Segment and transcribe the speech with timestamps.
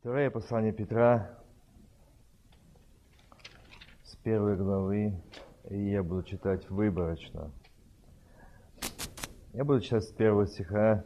[0.00, 1.28] Второе послание Петра
[4.04, 5.20] с первой главы,
[5.68, 7.50] и я буду читать выборочно.
[9.52, 11.04] Я буду читать с первого стиха.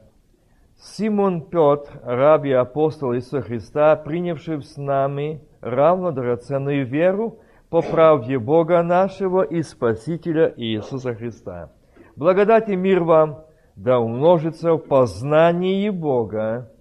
[0.76, 7.38] Симон Петр, раб и апостол Иисуса Христа, принявший с нами равно драгоценную веру
[7.70, 11.72] по правде Бога нашего и Спасителя Иисуса Христа.
[12.14, 16.71] Благодать и мир вам да умножится в познании Бога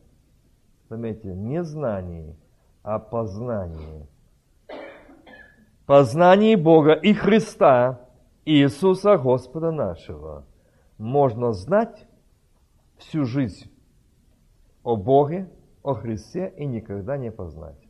[0.92, 2.36] Заметьте, не знании,
[2.84, 4.10] а познании.
[5.86, 8.10] Познании Бога и Христа,
[8.44, 10.46] Иисуса Господа нашего.
[10.98, 12.06] Можно знать
[12.98, 13.72] всю жизнь
[14.84, 15.50] о Боге,
[15.82, 17.82] о Христе и никогда не познать.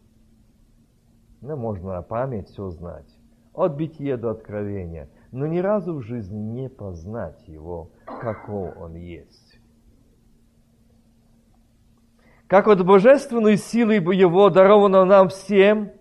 [1.41, 3.17] Ну, можно на память все знать.
[3.55, 5.09] От бития до откровения.
[5.31, 9.50] Но ни разу в жизни не познать Его, каков Он есть
[12.51, 15.93] как от божественной силы Его даровано нам всем,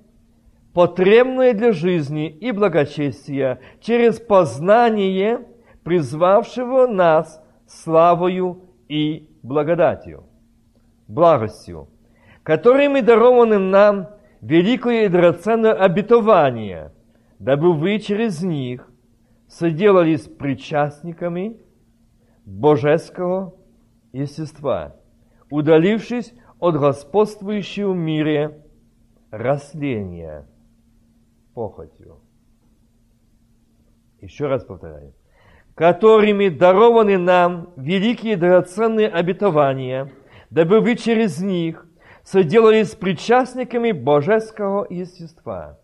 [0.75, 5.47] потребное для жизни и благочестия, через познание
[5.85, 10.25] призвавшего нас славою и благодатью,
[11.07, 11.89] благостью,
[12.43, 14.09] которыми дарованы нам
[14.41, 16.91] великое и драгоценное обетование,
[17.39, 18.91] дабы вы через них
[19.47, 21.61] соделались причастниками
[22.45, 23.55] божеского
[24.13, 24.97] естества,
[25.51, 28.65] удалившись от господствующего в мире
[29.31, 30.47] растления
[31.55, 32.21] похотью.
[34.21, 35.15] Еще раз повторяю.
[35.75, 40.13] Которыми дарованы нам великие драгоценные обетования,
[40.51, 41.87] дабы вы через них
[42.23, 45.81] соделались причастниками божеского естества,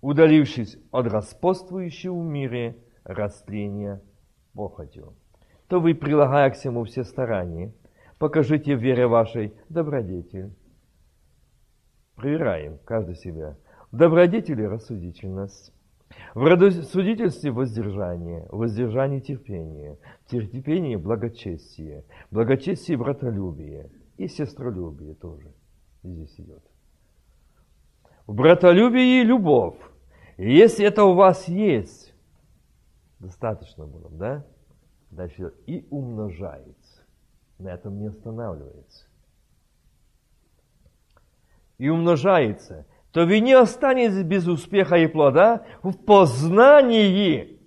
[0.00, 4.00] удалившись от господствующего в мире растления
[4.54, 5.14] похотью.
[5.68, 7.72] То вы, прилагая к всему все старания,
[8.18, 10.54] покажите в вере вашей добродетель.
[12.14, 13.56] Проверяем каждый себя.
[13.90, 15.72] В добродетели рассудительность,
[16.34, 25.52] в рассудительстве воздержание, в воздержании терпение, в терпении благочестие, в благочестии братолюбие и сестролюбие тоже
[26.02, 26.62] здесь идет.
[28.26, 29.78] В братолюбии любовь.
[30.36, 32.14] И если это у вас есть,
[33.18, 34.46] достаточно было, да?
[35.10, 36.96] Дальше и умножается
[37.58, 39.06] на этом не останавливается.
[41.78, 47.60] И умножается, то вы не останетесь без успеха и плода в познании.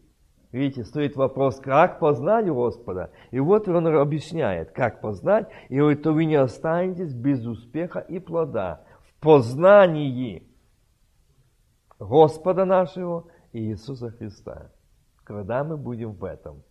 [0.52, 3.12] Видите, стоит вопрос, как познать Господа?
[3.30, 8.18] И вот он объясняет, как познать, и говорит, то вы не останетесь без успеха и
[8.18, 10.44] плода в познании
[12.00, 14.72] Господа нашего и Иисуса Христа.
[15.24, 16.64] Когда мы будем в этом–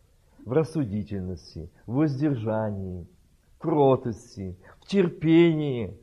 [0.49, 3.07] в рассудительности, в воздержании,
[3.55, 5.95] в кротости, в терпении,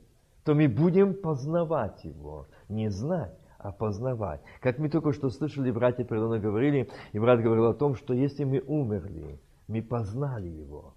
[0.44, 2.46] то мы будем познавать Его.
[2.70, 4.42] Не знать, а познавать.
[4.62, 8.14] Как мы только что слышали, братья передо мной говорили, и брат говорил о том, что
[8.14, 10.94] если мы умерли, мы познали Его.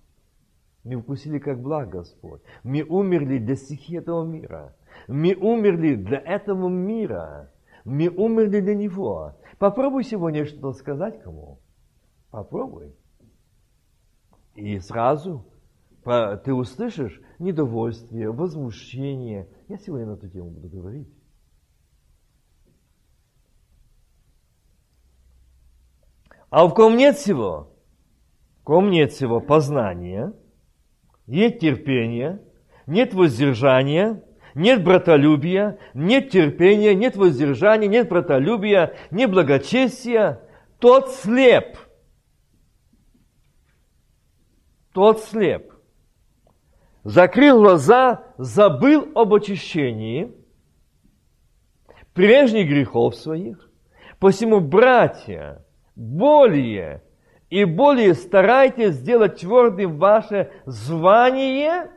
[0.84, 2.42] Мы укусили как благ Господь.
[2.62, 4.76] Мы умерли для стихии этого мира.
[5.06, 7.50] Мы умерли для этого мира.
[7.86, 9.32] Мы умерли для Него.
[9.58, 11.60] Попробуй сегодня что-то сказать кому.
[12.30, 12.92] Попробуй.
[14.58, 15.46] И сразу
[16.02, 19.48] ты услышишь недовольствие, возмущение.
[19.68, 21.08] Я сегодня на эту тему буду говорить.
[26.50, 27.72] А в ком нет всего?
[28.60, 30.32] В ком нет всего познания,
[31.28, 32.42] нет терпения,
[32.86, 34.24] нет воздержания,
[34.56, 40.40] нет братолюбия, нет терпения, нет воздержания, нет братолюбия, нет благочестия,
[40.80, 41.78] тот слеп–
[44.98, 45.72] тот слеп.
[47.04, 50.34] Закрыл глаза, забыл об очищении
[52.14, 53.70] прежних грехов своих.
[54.18, 55.64] Посему, братья,
[55.94, 57.04] более
[57.48, 61.92] и более старайтесь сделать твердым ваше звание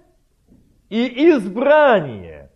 [0.90, 2.52] и избрание.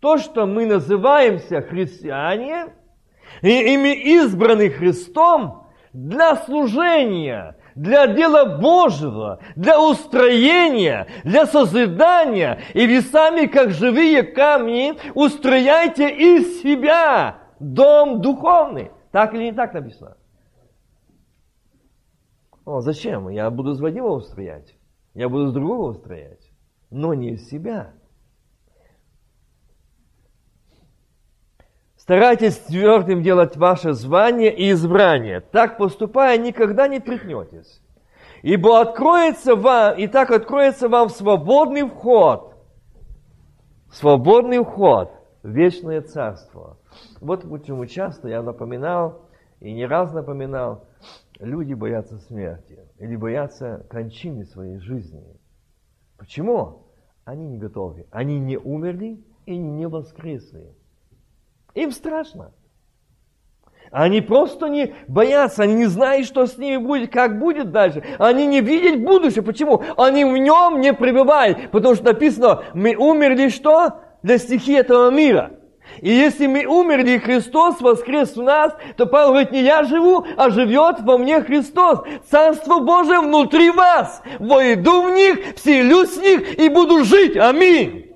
[0.00, 2.72] То, что мы называемся христиане,
[3.42, 12.60] и ими избраны Христом для служения, для дела Божьего, для устроения, для созидания.
[12.72, 18.90] И вы сами, как живые камни, устрояйте из себя дом духовный.
[19.12, 20.16] Так или не так написано?
[22.64, 23.28] О, зачем?
[23.28, 24.74] Я буду с Вадима устроять.
[25.14, 26.50] Я буду с другого устроять.
[26.90, 27.92] Но не из себя.
[32.04, 35.40] Старайтесь твердым делать ваше звание и избрание.
[35.40, 37.80] Так поступая, никогда не прихнетесь.
[38.42, 42.54] Ибо откроется вам, и так откроется вам свободный вход
[43.94, 45.12] свободный вход
[45.42, 46.78] в вечное царство.
[47.20, 49.28] Вот почему часто я напоминал,
[49.60, 50.84] и не раз напоминал,
[51.38, 55.24] люди боятся смерти или боятся кончины своей жизни.
[56.18, 56.86] Почему?
[57.24, 58.06] Они не готовы.
[58.10, 60.74] Они не умерли и не воскресли.
[61.74, 62.52] Им страшно.
[63.90, 68.02] Они просто не боятся, они не знают, что с ними будет, как будет дальше.
[68.18, 69.44] Они не видят будущее.
[69.44, 69.84] Почему?
[69.96, 71.70] Они в нем не пребывают.
[71.70, 74.00] Потому что написано, мы умерли что?
[74.22, 75.52] Для стихии этого мира.
[76.00, 80.26] И если мы умерли, и Христос воскрес в нас, то Павел говорит, не я живу,
[80.36, 82.00] а живет во мне Христос.
[82.28, 84.22] Царство Божие внутри вас.
[84.40, 87.36] Войду в них, вселюсь в них и буду жить.
[87.36, 88.12] Аминь.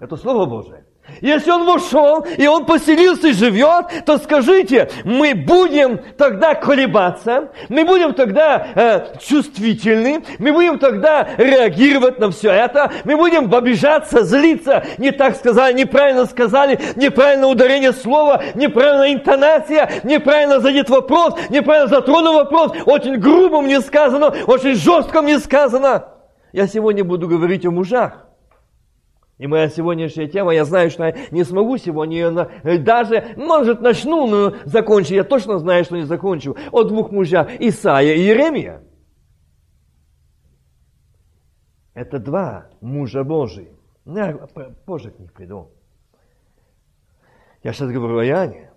[0.00, 0.83] Это Слово Божие.
[1.24, 7.86] Если он вошел, и он поселился и живет, то скажите, мы будем тогда колебаться, мы
[7.86, 14.84] будем тогда э, чувствительны, мы будем тогда реагировать на все это, мы будем обижаться, злиться,
[14.98, 22.34] не так сказали, неправильно сказали, неправильно ударение слова, неправильная интонация, неправильно задет вопрос, неправильно затронул
[22.34, 26.04] вопрос, очень грубо мне сказано, очень жестко мне сказано.
[26.52, 28.24] Я сегодня буду говорить о мужах.
[29.38, 33.80] И моя сегодняшняя тема, я знаю, что я не смогу сегодня ее э, даже, может,
[33.80, 35.14] начну, но закончу.
[35.14, 36.56] Я точно знаю, что не закончу.
[36.70, 38.82] О двух мужах, Исаия и Еремия.
[41.94, 43.72] Это два мужа Божии.
[44.04, 44.38] Я
[44.86, 45.70] позже к них приду.
[47.64, 48.70] Я сейчас говорю о Иоанне.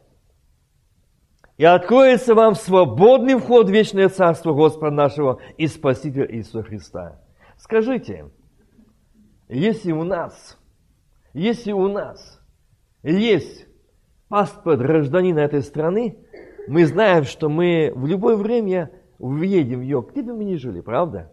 [1.57, 7.19] И откроется вам свободный вход в вечное царство Господа нашего и Спасителя Иисуса Христа.
[7.57, 8.29] Скажите,
[9.49, 10.57] если у нас,
[11.33, 12.41] если у нас
[13.03, 13.65] есть
[14.27, 16.17] паспорт гражданина этой страны,
[16.67, 20.81] мы знаем, что мы в любое время въедем в ее, где бы мы ни жили,
[20.81, 21.31] правда?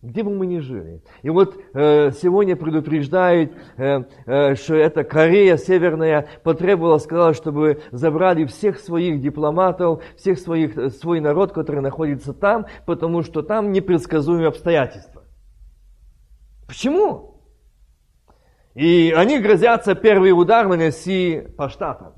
[0.00, 1.02] Где бы мы ни жили.
[1.22, 8.44] И вот э, сегодня предупреждают, э, э, что эта Корея Северная потребовала, сказала, чтобы забрали
[8.44, 15.17] всех своих дипломатов, всех своих, свой народ, который находится там, потому что там непредсказуемые обстоятельства.
[16.68, 17.40] Почему?
[18.74, 22.14] И они грозятся первый удар нанести по штатам.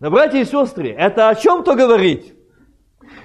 [0.00, 2.34] Но, братья и сестры, это о чем-то говорить?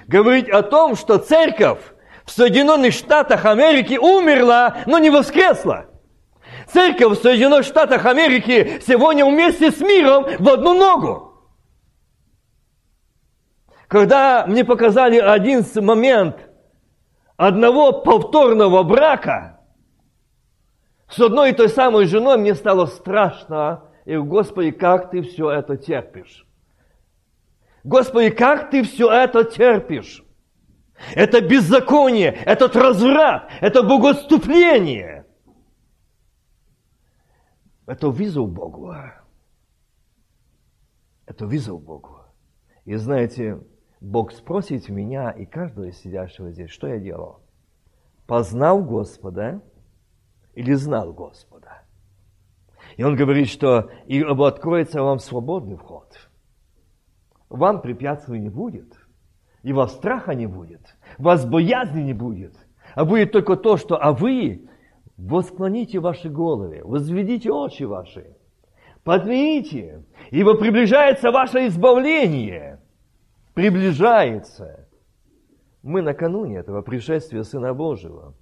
[0.06, 1.80] Говорить о том, что церковь
[2.26, 5.86] в Соединенных Штатах Америки умерла, но не воскресла.
[6.70, 11.32] Церковь в Соединенных Штатах Америки сегодня вместе с миром в одну ногу.
[13.88, 16.36] Когда мне показали один момент–
[17.40, 19.60] одного повторного брака
[21.08, 23.84] с одной и той самой женой мне стало страшно.
[24.04, 26.46] И, Господи, как ты все это терпишь?
[27.82, 30.22] Господи, как ты все это терпишь?
[31.14, 35.24] Это беззаконие, этот разврат, это богоотступление.
[37.86, 38.94] Это вызов Богу.
[41.24, 42.18] Это вызов Богу.
[42.84, 43.60] И знаете,
[44.00, 47.40] Бог спросит меня и каждого из сидящего здесь, что я делал?
[48.26, 49.60] Познал Господа
[50.54, 51.82] или знал Господа?
[52.96, 56.30] И он говорит, что и откроется вам свободный вход.
[57.50, 58.98] Вам препятствий не будет.
[59.62, 60.96] И вас страха не будет.
[61.18, 62.54] Вас боязни не будет.
[62.94, 64.68] А будет только то, что а вы
[65.16, 68.36] восклоните ваши головы, возведите очи ваши,
[69.04, 72.79] подмените, ибо приближается ваше избавление
[73.54, 74.88] приближается.
[75.82, 78.34] Мы накануне этого пришествия Сына Божьего.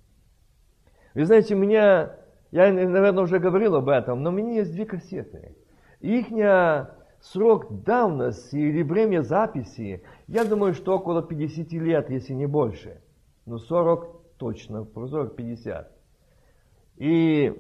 [1.14, 2.16] Вы знаете, меня,
[2.50, 5.56] я, наверное, уже говорил об этом, но у меня есть две кассеты.
[6.00, 6.26] Их
[7.20, 13.00] срок давности или время записи, я думаю, что около 50 лет, если не больше.
[13.46, 15.86] Ну, 40 точно, 40-50.
[16.96, 17.52] И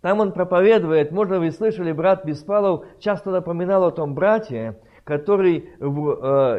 [0.00, 5.84] там он проповедует, можно вы слышали, брат Беспалов часто напоминал о том брате, который э,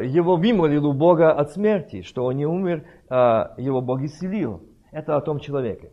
[0.06, 4.62] его вымолил у Бога от смерти, что он не умер, а его Бог исцелил.
[4.90, 5.92] Это о том человеке.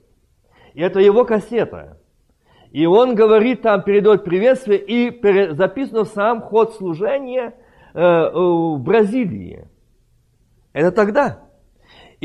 [0.74, 2.00] И это его кассета.
[2.72, 7.56] И он говорит там, передает приветствие, и записано сам ход служения
[7.94, 9.68] э, в Бразилии.
[10.72, 11.45] Это тогда.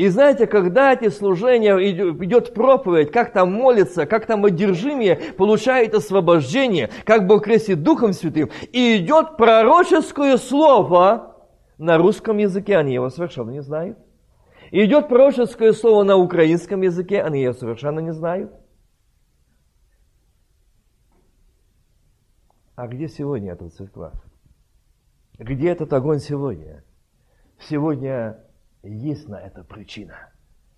[0.01, 6.89] И знаете, когда эти служения идет проповедь, как там молится, как там одержимие получает освобождение,
[7.05, 11.37] как Бог крестит Духом Святым, и идет пророческое слово
[11.77, 13.99] на русском языке, они его совершенно не знают.
[14.71, 18.51] И идет пророческое слово на украинском языке, они его совершенно не знают.
[22.73, 24.13] А где сегодня эта церковь?
[25.37, 26.83] Где этот огонь сегодня?
[27.59, 28.39] Сегодня
[28.83, 30.31] есть на это причина.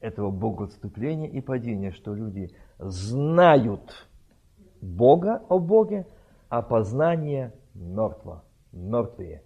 [0.04, 4.08] этого богоотступления и падения, что люди знают
[4.82, 6.06] Бога о Боге,
[6.50, 8.44] а познание мертво,
[8.74, 9.44] мертвые.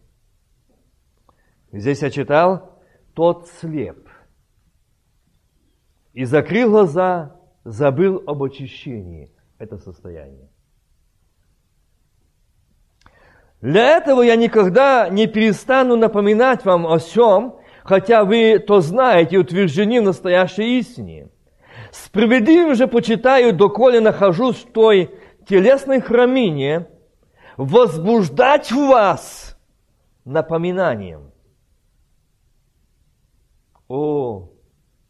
[1.71, 2.81] Здесь я читал,
[3.13, 4.09] тот слеп.
[6.13, 9.31] И закрыл глаза, забыл об очищении.
[9.59, 10.49] Это состояние.
[13.61, 17.56] Для этого я никогда не перестану напоминать вам о всем,
[17.87, 21.29] хотя вы то знаете и утверждены в настоящей истине.
[21.91, 25.09] Справедливым же почитаю, доколе нахожусь в той
[25.47, 26.89] телесной храмине,
[27.55, 29.57] возбуждать вас
[30.25, 31.31] напоминанием.
[33.87, 34.49] О,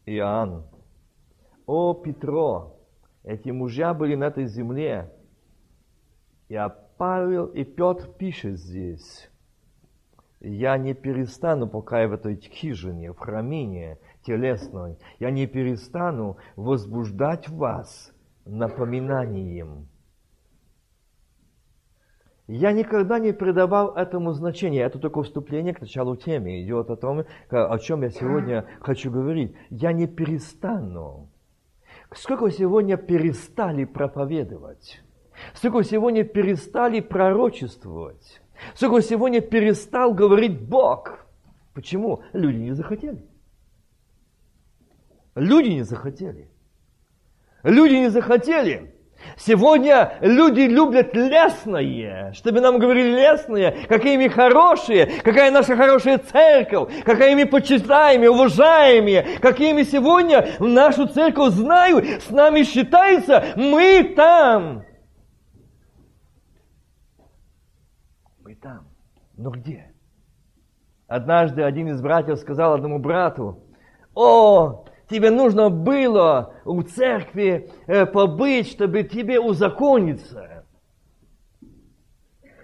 [0.06, 0.64] Иоанн,
[1.66, 2.76] о, Петро,
[3.24, 5.12] эти мужья были на этой земле.
[6.48, 9.28] Я Павел и Петр пишет здесь,
[10.40, 17.48] я не перестану, пока я в этой хижине, в храмине телесной, я не перестану возбуждать
[17.48, 18.12] вас
[18.44, 19.88] напоминанием.
[22.46, 24.80] Я никогда не придавал этому значения.
[24.80, 26.62] Это только вступление к началу темы.
[26.62, 29.54] Идет о том, о чем я сегодня хочу говорить.
[29.68, 31.28] Я не перестану.
[32.14, 35.02] Сколько сегодня перестали проповедовать?
[35.52, 38.40] Сколько сегодня перестали пророчествовать?
[38.74, 41.26] Сколько сегодня перестал говорить Бог?
[41.74, 42.22] Почему?
[42.32, 43.24] Люди не захотели.
[45.34, 46.50] Люди не захотели.
[47.62, 48.94] Люди не захотели.
[49.36, 57.04] Сегодня люди любят лесное, чтобы нам говорили лесное, какие мы хорошие, какая наша хорошая церковь,
[57.04, 64.14] какая мы почитаемые, уважаемые, какие мы сегодня в нашу церковь знают, с нами считается, мы
[64.16, 64.84] там.
[68.44, 68.88] Мы там.
[69.38, 69.92] Но где?
[71.06, 73.62] Однажды один из братьев сказал одному брату,
[74.14, 80.66] о, тебе нужно было у церкви э, побыть, чтобы тебе узакониться.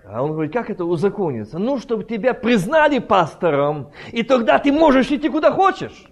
[0.04, 1.58] А он говорит, как это узакониться?
[1.58, 6.10] Ну, чтобы тебя признали пастором, и тогда ты можешь идти куда хочешь.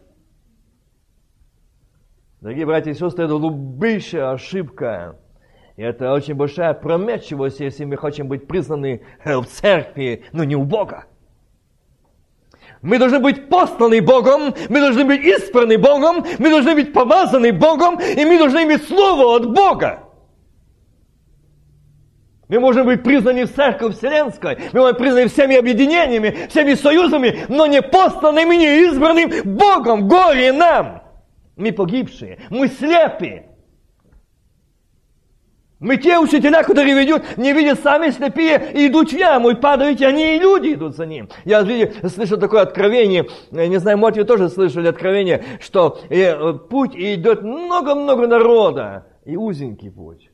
[2.41, 5.19] Дорогие братья и сестры, это глубейшая ошибка.
[5.77, 10.55] И это очень большая прометчивость, если мы хотим быть признаны э, в церкви, но не
[10.55, 11.07] у Бога.
[12.83, 17.99] Мы должны быть посланы Богом, мы должны быть избраны Богом, мы должны быть помазаны Богом,
[17.99, 20.01] и мы должны иметь Слово от Бога.
[22.49, 27.47] Мы можем быть признаны в церковь вселенской, мы можем быть признаны всеми объединениями, всеми союзами,
[27.49, 30.07] но не посланными, не избранным Богом.
[30.07, 31.03] Горе нам!
[31.57, 33.52] Мы погибшие, мы слепые.
[35.83, 40.01] Мы те учителя, которые ведут, не видят сами слепые и идут в яму, и падают,
[40.01, 41.29] и они и люди идут за ним.
[41.45, 41.67] Я
[42.09, 48.29] слышал такое откровение, не знаю, может вы тоже слышали откровение, что э, путь идет много-много
[48.29, 50.31] народа, и узенький путь.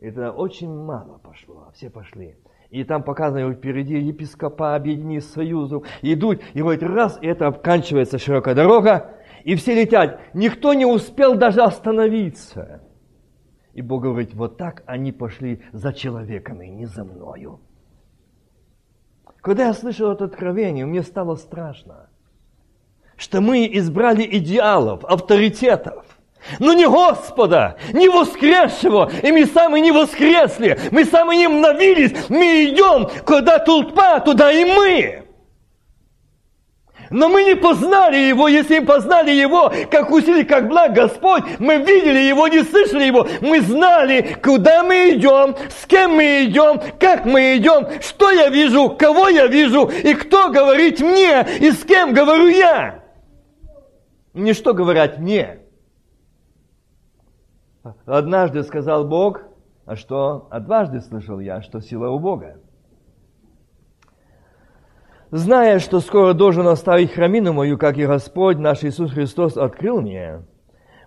[0.00, 2.34] Это очень мало пошло, все пошли.
[2.70, 8.56] И там показано, впереди епископа, объединены союзов, идут, и вот раз, и это оканчивается широкая
[8.56, 10.18] дорога, и все летят.
[10.34, 12.80] Никто не успел даже остановиться.
[13.74, 17.60] И Бог говорит, вот так они пошли за человеком и не за мною.
[19.40, 22.08] Когда я слышал это откровение, мне стало страшно,
[23.16, 26.04] что мы избрали идеалов, авторитетов,
[26.58, 32.64] но не Господа, не воскресшего, и мы сами не воскресли, мы сами не обновились, мы
[32.64, 35.21] идем, куда толпа, туда и мы.
[37.12, 42.20] Но мы не познали Его, если познали Его, как усилий, как благ Господь, мы видели
[42.20, 47.56] Его, не слышали Его, мы знали, куда мы идем, с кем мы идем, как мы
[47.56, 52.48] идем, что я вижу, кого я вижу, и кто говорит мне, и с кем говорю
[52.48, 53.04] я.
[54.32, 55.60] Не что говорят мне.
[58.06, 59.42] Однажды сказал Бог,
[59.84, 60.48] а что?
[60.50, 62.61] А дважды слышал я, что сила у Бога
[65.32, 70.42] зная, что скоро должен оставить храмину мою, как и Господь наш Иисус Христос открыл мне,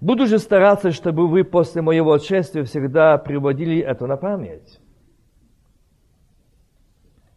[0.02, 4.82] буду же стараться, чтобы вы после моего отшествия всегда приводили это на память.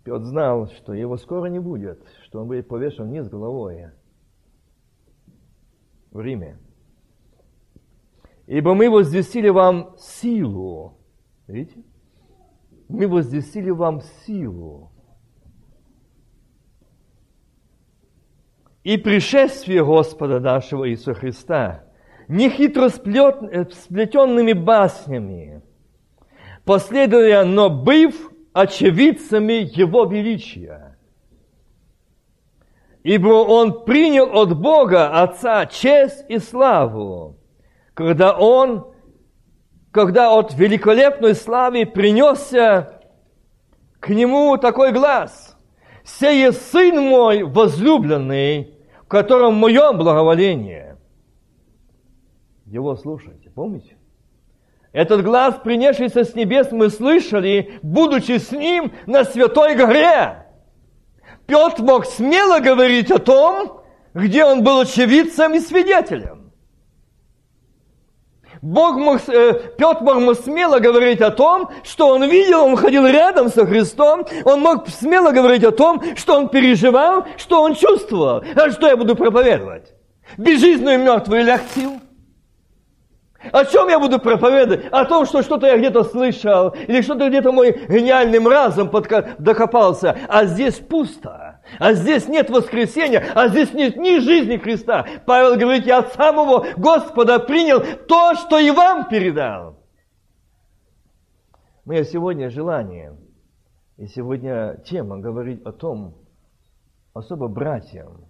[0.03, 3.91] Петр знал, что его скоро не будет, что он будет повешен вниз головой
[6.11, 6.59] в Риме.
[8.47, 10.97] Ибо мы возвестили вам силу.
[11.47, 11.83] Видите?
[12.89, 14.91] Мы возвестили вам силу
[18.89, 21.85] и пришествие Господа нашего Иисуса Христа
[22.27, 25.61] не хитро сплетенными баснями,
[26.65, 28.15] последуя, но быв
[28.55, 30.97] очевидцами Его величия.
[33.03, 37.37] ибо он принял от Бога Отца честь и славу,
[37.93, 38.95] когда он,
[39.91, 43.03] когда от великолепной славы принесся
[44.01, 45.59] к нему такой глаз.
[46.05, 48.78] «Сее Сын мой возлюбленный,
[49.09, 50.99] в котором мое благоволение».
[52.67, 53.97] Его слушайте, помните?
[54.93, 60.45] Этот глаз, принесшийся с небес, мы слышали, будучи с ним на Святой горе.
[61.47, 63.81] Петр мог смело говорить о том,
[64.13, 66.38] где он был очевидцем и свидетелем.
[68.63, 73.49] Бог мог, э, Петр мог смело говорить о том, что он видел, он ходил рядом
[73.49, 78.43] со Христом, он мог смело говорить о том, что он переживал, что он чувствовал.
[78.57, 79.95] А что я буду проповедовать?
[80.37, 82.01] Безжизненную мертвую ляхтил?
[83.53, 84.87] О чем я буду проповедовать?
[84.91, 90.19] О том, что что-то я где-то слышал, или что-то где-то мой гениальным разом подка- докопался.
[90.29, 91.48] А здесь пусто.
[91.79, 95.07] А здесь нет воскресения, а здесь нет ни жизни Христа.
[95.27, 99.77] Павел говорит, я от самого Господа принял то, что и вам передал.
[101.85, 103.17] Мое сегодня желание,
[103.97, 106.15] и сегодня тема говорить о том,
[107.15, 108.25] особо братьям,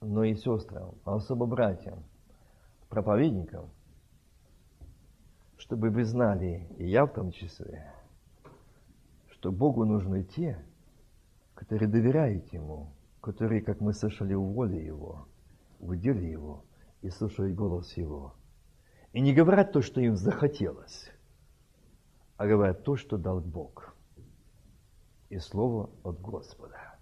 [0.00, 2.02] но и сестрам, а особо братьям,
[2.88, 3.70] проповедникам–
[5.62, 7.94] чтобы вы знали, и я в том числе,
[9.30, 10.58] что Богу нужны те,
[11.62, 15.28] которые доверяют Ему, которые, как мы слышали, в воле Его,
[15.78, 16.64] в деле Его
[17.02, 18.34] и слушают голос Его.
[19.12, 21.08] И не говорят то, что им захотелось,
[22.36, 23.94] а говорят то, что дал Бог.
[25.30, 26.98] И слово от Господа.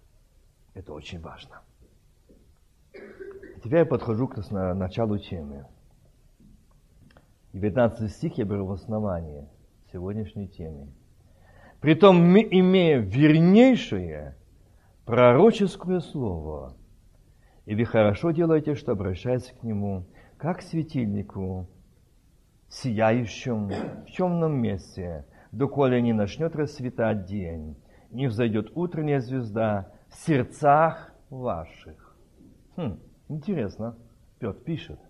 [0.75, 1.63] Это очень важно.
[3.65, 5.67] Теперь я подхожу к началу темы.
[7.55, 9.49] 19 стих я беру в основание
[9.91, 10.93] сегодняшней темы.
[11.81, 14.37] Притом, имея вернейшее
[15.11, 16.77] пророческое слово,
[17.67, 21.69] и вы хорошо делаете, что обращаясь к нему, как к светильнику,
[22.69, 23.73] сияющему
[24.07, 27.77] в темном месте, доколе не начнет расцветать день,
[28.13, 32.17] не взойдет утренняя звезда в сердцах ваших.
[32.77, 33.99] Хм, интересно,
[34.39, 35.01] Петр пишет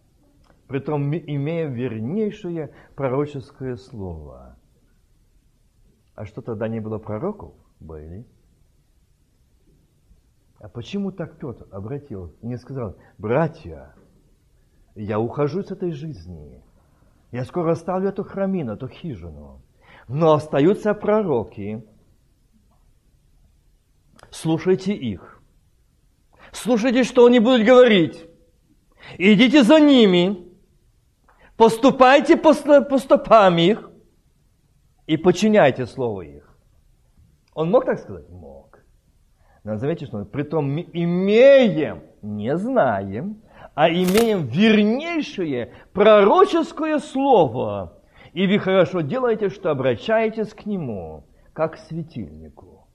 [0.67, 4.57] притом имея вернейшее пророческое слово.
[6.15, 7.53] А что тогда не было пророков?
[7.81, 8.25] Были.
[10.61, 13.95] А почему так Петр обратил не сказал, братья,
[14.95, 16.63] я ухожу с этой жизни,
[17.33, 19.63] я скоро оставлю эту храмину, эту хижину,
[20.07, 21.83] но остаются пророки,
[24.31, 25.41] слушайте их,
[26.53, 28.27] слушайте, что они будут говорить,
[29.17, 30.47] идите за ними,
[31.57, 33.91] поступайте по, по стопам их
[35.07, 36.55] и подчиняйте слово их.
[37.55, 38.29] Он мог так сказать?
[38.29, 38.60] Мог.
[39.65, 43.43] Но заметьте, что притом мы имеем, не знаем,
[43.75, 48.01] а имеем вернейшее пророческое слово.
[48.33, 52.87] И вы хорошо делаете, что обращаетесь к нему, как к светильнику.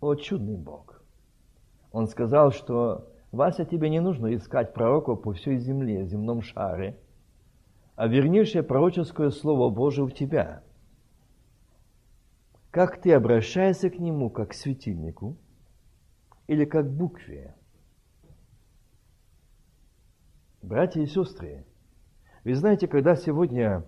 [0.00, 1.02] О, чудный Бог!
[1.92, 6.98] Он сказал, что Вася, тебе не нужно искать пророков по всей земле, земном шаре–
[7.96, 10.62] а вернейшее пророческое Слово Божие в тебя.
[12.72, 15.36] Как ты обращаешься к Нему, как к светильнику,
[16.46, 17.54] или как к букве.
[20.62, 21.66] Братья и сестры,
[22.44, 23.84] вы знаете, когда сегодня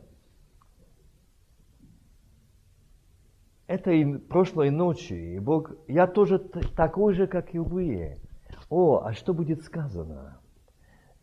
[3.67, 8.21] этой прошлой ночи, Бог, я тоже такой же, как и вы.
[8.69, 10.43] О, а что будет сказано?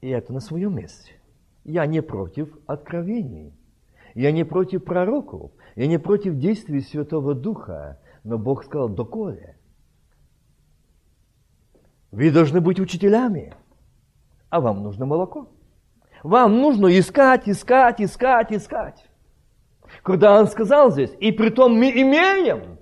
[0.01, 1.13] И это на своем месте.
[1.63, 3.53] Я не против откровений.
[4.15, 5.51] Я не против пророков.
[5.75, 7.99] Я не против действий Святого Духа.
[8.23, 9.57] Но Бог сказал, доколе.
[12.11, 13.53] Вы должны быть учителями,
[14.49, 15.49] а вам нужно молоко.
[16.23, 19.05] Вам нужно искать, искать, искать, искать.
[20.03, 22.77] Когда он сказал здесь, и при том мы имеем,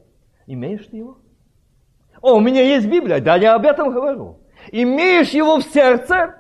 [0.48, 1.20] имеешь ты его?
[2.22, 4.40] О, у меня есть Библия, да, я об этом говорю.
[4.72, 6.36] Имеешь его в сердце,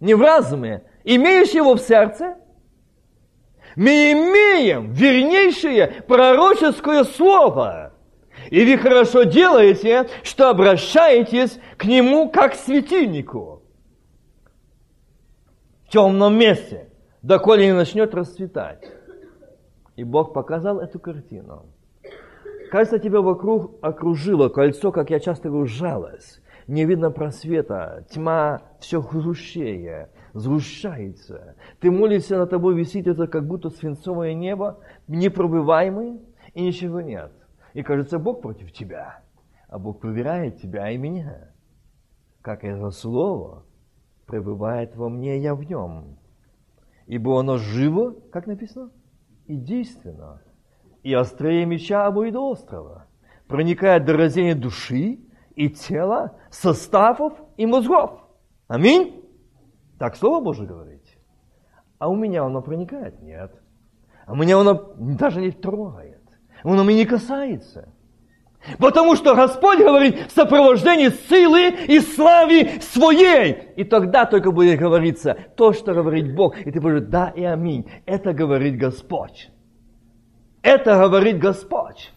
[0.00, 2.36] не в разуме, Имеешь его в сердце?
[3.76, 7.92] Мы имеем вернейшее пророческое слово.
[8.50, 13.62] И вы хорошо делаете, что обращаетесь к нему как к светильнику.
[15.86, 16.88] В темном месте,
[17.22, 18.90] доколе не начнет расцветать.
[19.96, 21.66] И Бог показал эту картину.
[22.70, 26.40] Кажется, тебя вокруг окружило кольцо, как я часто говорю, жалость.
[26.66, 31.56] Не видно просвета, тьма все гущее, сгущается.
[31.80, 36.18] Ты молишься, на тобой висит это как будто свинцовое небо, непробиваемое,
[36.54, 37.32] и ничего нет.
[37.74, 39.20] И кажется, Бог против тебя,
[39.68, 41.50] а Бог проверяет тебя и меня.
[42.42, 43.64] как это слово
[44.26, 46.18] пребывает во мне, я в нем.
[47.06, 48.90] Ибо оно живо, как написано,
[49.46, 50.42] и действенно,
[51.02, 53.06] и острее меча обоидоострого,
[53.46, 55.20] проникает до разения души
[55.54, 58.20] и тела, составов и мозгов.
[58.68, 59.21] Аминь.
[60.02, 61.04] Так Слово Божие говорит.
[62.00, 63.22] А у меня оно проникает?
[63.22, 63.52] Нет.
[64.26, 66.24] А меня оно даже не трогает.
[66.64, 67.88] Оно меня не касается.
[68.80, 73.68] Потому что Господь говорит в сопровождении силы и славы своей.
[73.76, 76.58] И тогда только будет говориться то, что говорит Бог.
[76.58, 77.88] И ты будешь, да и аминь.
[78.04, 79.52] Это говорит Господь.
[80.62, 82.12] Это говорит Господь.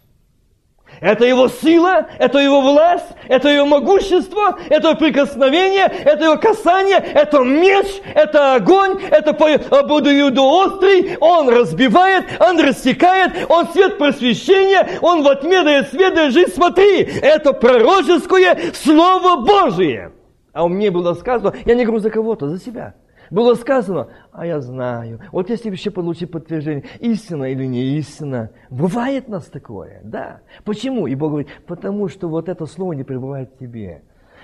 [1.01, 7.39] Это его сила, это его власть, это его могущество, это прикосновение, это его касание, это
[7.39, 9.31] меч, это огонь, это
[9.77, 16.33] обудуюду острый, он разбивает, он рассекает, он свет просвещения, он во тьме дает свет, дает
[16.33, 20.11] жизнь, смотри, это пророческое Слово Божие.
[20.53, 22.95] А меня было сказано, я не говорю за кого-то, за себя.
[23.31, 25.19] Было сказано, а я знаю.
[25.31, 28.51] Вот если еще получить подтверждение, истина или не истина.
[28.69, 30.41] Бывает нас такое, да.
[30.63, 31.07] Почему?
[31.07, 34.03] И Бог говорит, потому что вот это слово не пребывает в тебе.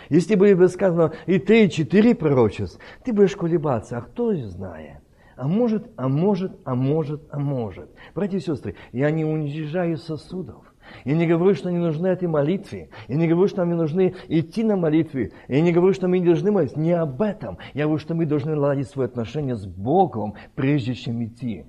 [0.09, 4.97] Если бы сказано и три, и четыре пророчеств, ты будешь колебаться, а кто знает?
[5.35, 7.89] А может, а может, а может, а может.
[8.13, 10.70] Братья и сестры, я не уничижаю сосудов.
[11.05, 12.89] Я не говорю, что не нужны этой молитве.
[13.07, 15.31] Я не говорю, что нам нужны идти на молитве.
[15.47, 16.79] Я не говорю, что мы не должны молиться.
[16.79, 17.57] Не об этом.
[17.73, 21.65] Я говорю, что мы должны наладить свои отношения с Богом, прежде чем идти.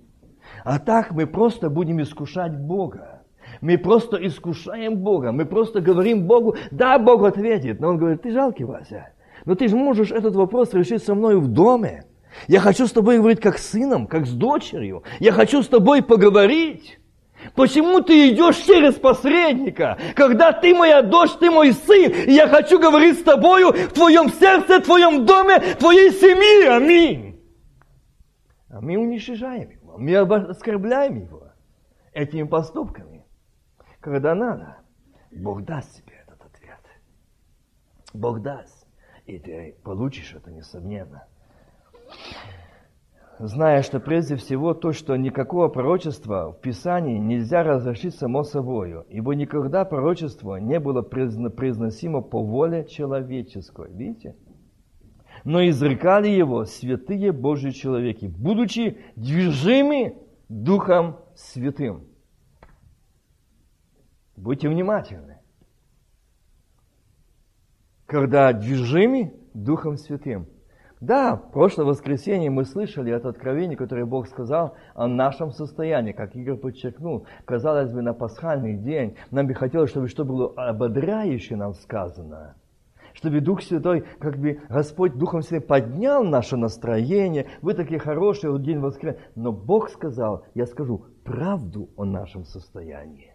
[0.64, 3.22] А так мы просто будем искушать Бога.
[3.60, 5.32] Мы просто искушаем Бога.
[5.32, 7.80] Мы просто говорим Богу, да, Бог ответит.
[7.80, 9.10] Но Он говорит, ты жалкий, Вася.
[9.44, 12.04] Но ты же можешь этот вопрос решить со мной в доме.
[12.48, 15.02] Я хочу с тобой говорить как с сыном, как с дочерью.
[15.20, 16.98] Я хочу с тобой поговорить.
[17.54, 22.78] Почему ты идешь через посредника, когда ты моя дочь, ты мой сын, и я хочу
[22.78, 26.70] говорить с тобою в твоем сердце, в твоем доме, в твоей семье.
[26.70, 27.40] Аминь.
[28.70, 31.48] А мы уничижаем его, мы оскорбляем его
[32.12, 33.24] этими поступками.
[34.00, 34.78] Когда надо,
[35.30, 36.80] Бог даст тебе этот ответ.
[38.14, 38.86] Бог даст,
[39.26, 41.26] и ты получишь это, несомненно
[43.46, 49.34] зная, что прежде всего то, что никакого пророчества в Писании нельзя разрешить само собою, ибо
[49.34, 53.92] никогда пророчество не было произносимо по воле человеческой.
[53.92, 54.36] Видите?
[55.44, 60.16] Но изрекали его святые Божьи человеки, будучи движимы
[60.48, 62.04] Духом Святым.
[64.36, 65.38] Будьте внимательны.
[68.06, 70.46] Когда движимы Духом Святым–
[71.02, 76.36] да, в прошлое воскресенье мы слышали это откровение, которое Бог сказал о нашем состоянии, как
[76.36, 77.26] Игорь подчеркнул.
[77.44, 82.54] Казалось бы, на пасхальный день нам бы хотелось, чтобы что было ободряюще нам сказано.
[83.14, 87.48] Чтобы Дух Святой, как бы Господь Духом Святым поднял наше настроение.
[87.62, 89.20] Вы такие хорошие, вот день воскресенья.
[89.34, 93.31] Но Бог сказал, я скажу правду о нашем состоянии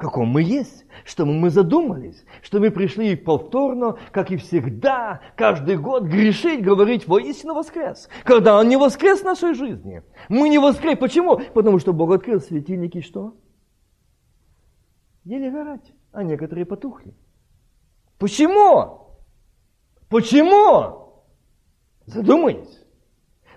[0.00, 6.04] каком мы есть, чтобы мы задумались, что мы пришли повторно, как и всегда, каждый год
[6.04, 8.08] грешить, говорить воистину воскрес.
[8.24, 10.02] Когда Он не воскрес в нашей жизни.
[10.28, 10.98] Мы не воскрес.
[10.98, 11.40] Почему?
[11.54, 13.36] Потому что Бог открыл светильники, что?
[15.24, 17.14] Еле горать, а некоторые потухли.
[18.18, 19.18] Почему?
[20.08, 21.24] Почему?
[22.06, 22.79] Задумайтесь.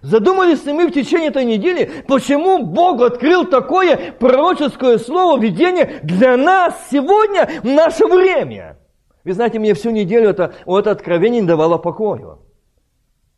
[0.04, 6.36] Задумались ли мы в течение этой недели, почему Бог открыл такое пророческое слово, видение для
[6.36, 8.78] нас сегодня, в наше время?
[9.24, 12.38] Вы знаете, мне всю неделю это, вот откровение не давало покоя.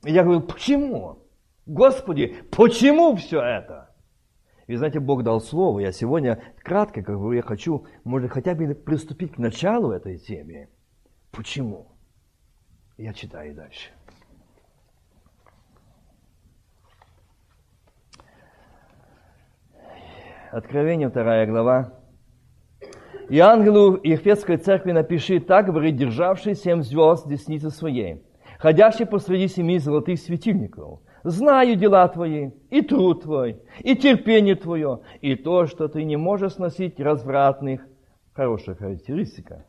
[0.04, 1.19] я говорю, почему?
[1.67, 3.93] Господи, почему все это?
[4.65, 5.82] И знаете, Бог дал слово.
[5.82, 10.69] Я сегодня кратко, как бы я хочу, может, хотя бы приступить к началу этой темы.
[11.32, 11.91] Почему?
[12.97, 13.91] Я читаю дальше.
[20.56, 21.91] Откровение, вторая глава.
[23.28, 28.24] И ангелу Ефесской церкви напиши, так говорит, державший семь звезд десницы своей,
[28.58, 31.02] ходящий посреди семи золотых светильников.
[31.26, 36.54] Знаю дела твои, и труд твой, и терпение твое, и то, что ты не можешь
[36.54, 37.86] сносить развратных,
[38.32, 39.65] хорошая характеристика.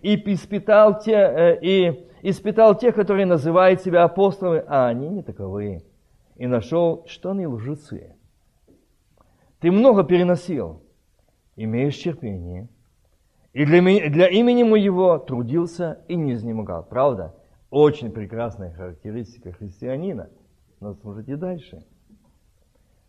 [0.00, 5.82] И испытал, те, э, и испытал тех, которые называют себя апостолами, а они не таковые.
[6.36, 8.14] И нашел, что они лжецы
[9.60, 10.82] ты много переносил,
[11.56, 12.68] имеешь терпение.
[13.52, 16.84] И для, для имени моего трудился и не изнемогал.
[16.84, 17.34] Правда?
[17.70, 20.30] Очень прекрасная характеристика христианина.
[20.80, 21.84] Но слушайте дальше.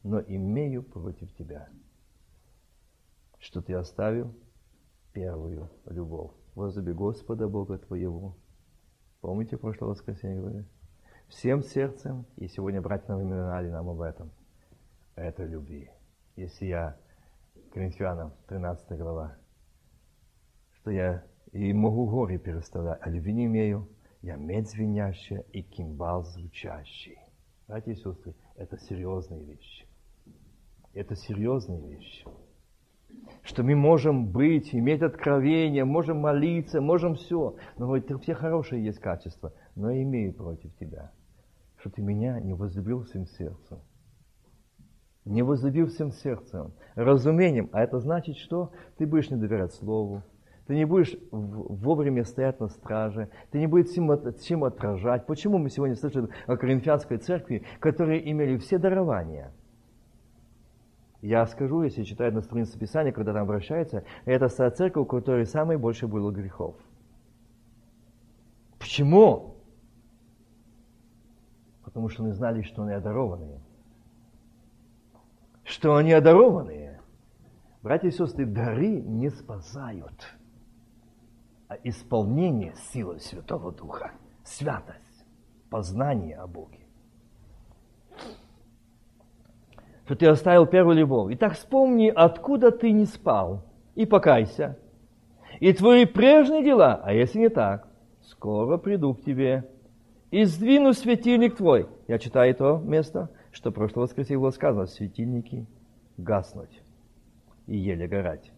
[0.04, 1.70] Но имею против тебя,
[3.40, 4.34] что ты оставил
[5.14, 6.32] первую любовь.
[6.56, 8.36] Возлюби Господа Бога твоего
[9.22, 10.66] Помните, прошлое воскресенье говорили?
[11.28, 14.32] Всем сердцем, и сегодня братья напоминали нам об этом.
[15.16, 15.92] Это любви.
[16.36, 16.98] Если я,
[17.74, 19.36] Коринфянам, 13 глава,
[20.74, 23.90] что я и могу горе переставлять, а любви не имею,
[24.22, 27.18] я медь звенящая и кимбал звучащий.
[27.68, 29.86] Братья и сестры, это серьезные вещи.
[30.94, 32.26] Это серьезные вещи.
[33.44, 37.56] Что мы можем быть, иметь откровение, можем молиться, можем все.
[37.78, 41.12] Но говорит, все хорошие есть качества, но я имею против тебя,
[41.78, 43.80] что ты меня не возлюбил всем сердцем.
[45.26, 47.70] Не возлюбил всем сердцем, разумением.
[47.74, 50.24] А это значит, что ты будешь не доверять Слову,
[50.66, 54.10] ты не будешь вовремя стоять на страже, ты не будешь чем,
[54.42, 55.26] чем отражать.
[55.26, 59.52] Почему мы сегодня слышали о Коринфянской церкви, которые имели все дарования?
[61.22, 65.46] Я скажу, если читают на странице Писания, когда там обращается, это та церковь, у которой
[65.46, 66.76] самое больше было грехов.
[68.80, 69.58] Почему?
[71.84, 73.60] Потому что они знали, что они одарованные.
[75.72, 77.00] Что они одарованные.
[77.82, 80.36] Братья и сестры, дары не спасают
[81.70, 84.12] а исполнение силы Святого Духа,
[84.44, 85.26] святость,
[85.70, 86.80] познание о Боге.
[90.04, 91.34] Что ты оставил первую любовь.
[91.36, 93.64] Итак, вспомни, откуда ты не спал,
[93.96, 94.78] и покайся.
[95.62, 97.88] И твои прежние дела, а если не так,
[98.24, 99.70] скоро приду к тебе,
[100.32, 101.88] и сдвину светильник твой.
[102.10, 105.68] Я читаю то место, что прошлое воскресенье было сказано, светильники
[106.18, 106.82] гаснуть
[107.68, 108.52] и еле горать.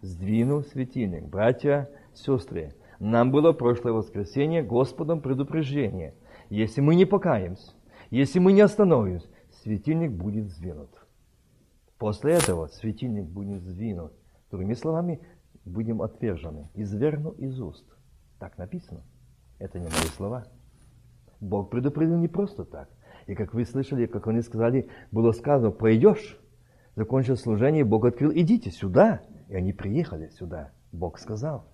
[0.00, 1.24] Сдвину светильник.
[1.24, 6.14] Братья, сестры, нам было прошлое воскресенье Господом предупреждение.
[6.50, 7.72] Если мы не покаемся,
[8.10, 9.28] если мы не остановимся,
[9.62, 10.90] светильник будет сдвинут.
[11.98, 14.12] После этого светильник будет сдвинут.
[14.50, 15.20] Другими словами,
[15.64, 17.86] будем отвержены, изверну из уст.
[18.38, 19.02] Так написано.
[19.58, 20.44] Это не мои слова.
[21.40, 22.88] Бог предупредил не просто так.
[23.26, 26.38] И как вы слышали, как они сказали, было сказано, пойдешь,
[26.96, 29.22] закончил служение, Бог открыл, идите сюда.
[29.48, 30.72] И они приехали сюда.
[30.92, 31.72] Бог сказал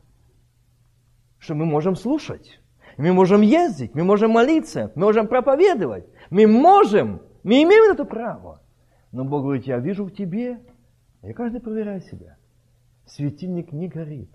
[1.38, 2.60] что мы можем слушать,
[2.96, 8.60] мы можем ездить, мы можем молиться, мы можем проповедовать, мы можем, мы имеем это право.
[9.12, 10.60] Но Бог говорит, я вижу в тебе,
[11.22, 12.36] и каждый проверяет себя.
[13.06, 14.30] Светильник не горит.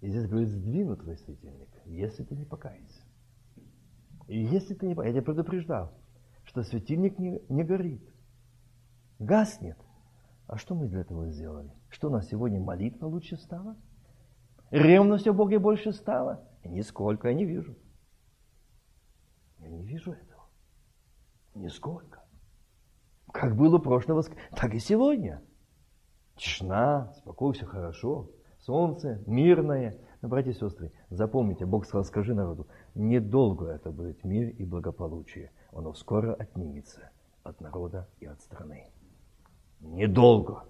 [0.00, 2.95] И здесь говорит, сдвинут твой светильник, если ты не покаешься.
[4.26, 5.92] И если ты не я тебя предупреждал,
[6.44, 8.02] что светильник не, не горит,
[9.18, 9.78] гаснет.
[10.46, 11.72] А что мы для этого сделали?
[11.88, 13.76] Что у нас сегодня молитва лучше стала?
[14.70, 16.44] Ревность о Боге больше стало?
[16.64, 17.76] Нисколько я не вижу.
[19.58, 20.44] Я не вижу этого.
[21.54, 22.22] Нисколько.
[23.32, 25.42] Как было прошлого, так и сегодня.
[26.36, 28.30] Тишина, спокой, все хорошо.
[28.60, 29.98] Солнце, мирное.
[30.20, 35.52] Но, братья и сестры, запомните, Бог сказал, скажи народу, недолго это будет мир и благополучие.
[35.72, 37.10] Оно скоро отнимется
[37.42, 38.90] от народа и от страны.
[39.80, 40.64] Недолго.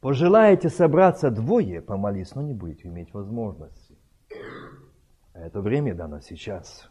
[0.00, 3.98] Пожелаете собраться двое, помолись, но не будете иметь возможности.
[5.32, 6.88] А это время дано сейчас.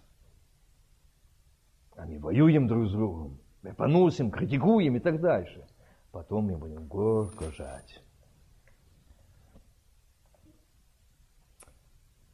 [1.95, 5.65] А мы воюем друг с другом, мы поносим, критикуем и так дальше.
[6.11, 8.03] Потом мы будем горько жать.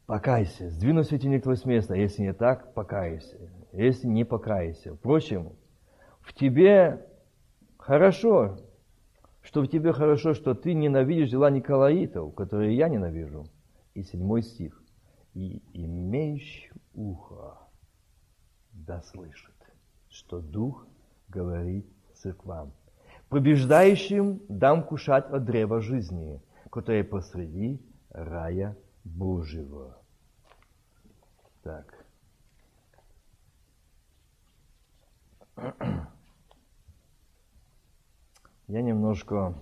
[0.05, 1.95] Покайся, сдвину светильник твой с места.
[1.95, 3.37] Если не так, покайся.
[3.71, 4.95] Если не покайся.
[4.95, 5.53] Впрочем,
[6.19, 7.07] в тебе
[7.77, 8.57] хорошо,
[9.41, 13.45] что в тебе хорошо, что ты ненавидишь дела Николаитов, которые я ненавижу.
[13.93, 14.83] И седьмой стих.
[15.33, 17.57] И имеющий ухо
[18.73, 19.55] да слышит,
[20.09, 20.85] что Дух
[21.29, 22.73] говорит церквам.
[23.29, 29.97] Побеждающим дам кушать от древа жизни, которое посреди рая Божьего.
[31.63, 32.05] Так.
[38.67, 39.55] Я немножко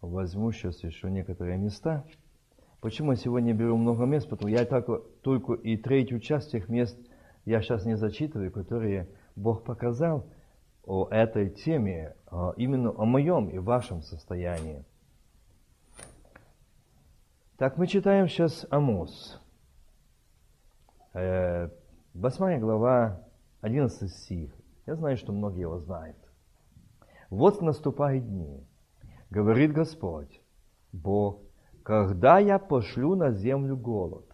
[0.00, 2.04] возьму сейчас еще некоторые места.
[2.80, 4.28] Почему я сегодня беру много мест?
[4.28, 6.96] Потому я только, только и третью часть тех мест
[7.44, 10.26] я сейчас не зачитываю, которые Бог показал
[10.84, 14.84] о этой теме, а именно о моем и вашем состоянии.
[17.58, 19.40] Так, мы читаем сейчас Амос.
[21.12, 21.68] Э,
[22.14, 23.26] восьмая глава,
[23.62, 24.52] 11 стих.
[24.86, 26.16] Я знаю, что многие его знают.
[27.30, 28.64] Вот наступают дни,
[29.30, 30.40] говорит Господь,
[30.92, 31.42] Бог,
[31.82, 34.24] когда я пошлю на землю голод.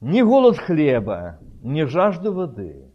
[0.00, 2.92] Не голод хлеба, не жажду воды,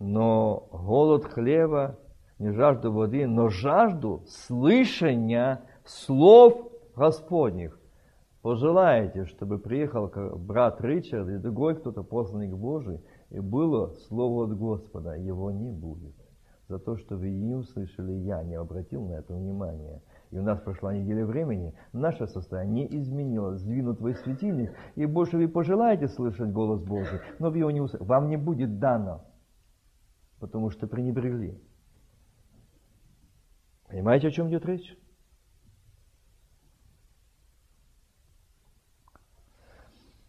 [0.00, 2.00] но голод хлеба,
[2.40, 7.78] не жажду воды, но жажду слышания слов Господних.
[8.42, 13.00] пожелаете, чтобы приехал брат Ричард и другой кто-то посланник Божий,
[13.30, 16.14] и было слово от Господа, его не будет.
[16.68, 20.00] За то, что вы не услышали, я не обратил на это внимания.
[20.30, 25.36] И у нас прошла неделя времени, наше состояние не изменилось, сдвинут твой светильник, и больше
[25.36, 28.04] вы пожелаете слышать голос Божий, но вы его не услышите.
[28.04, 29.24] Вам не будет дано,
[30.38, 31.60] потому что пренебрегли.
[33.88, 34.96] Понимаете, о чем идет речь?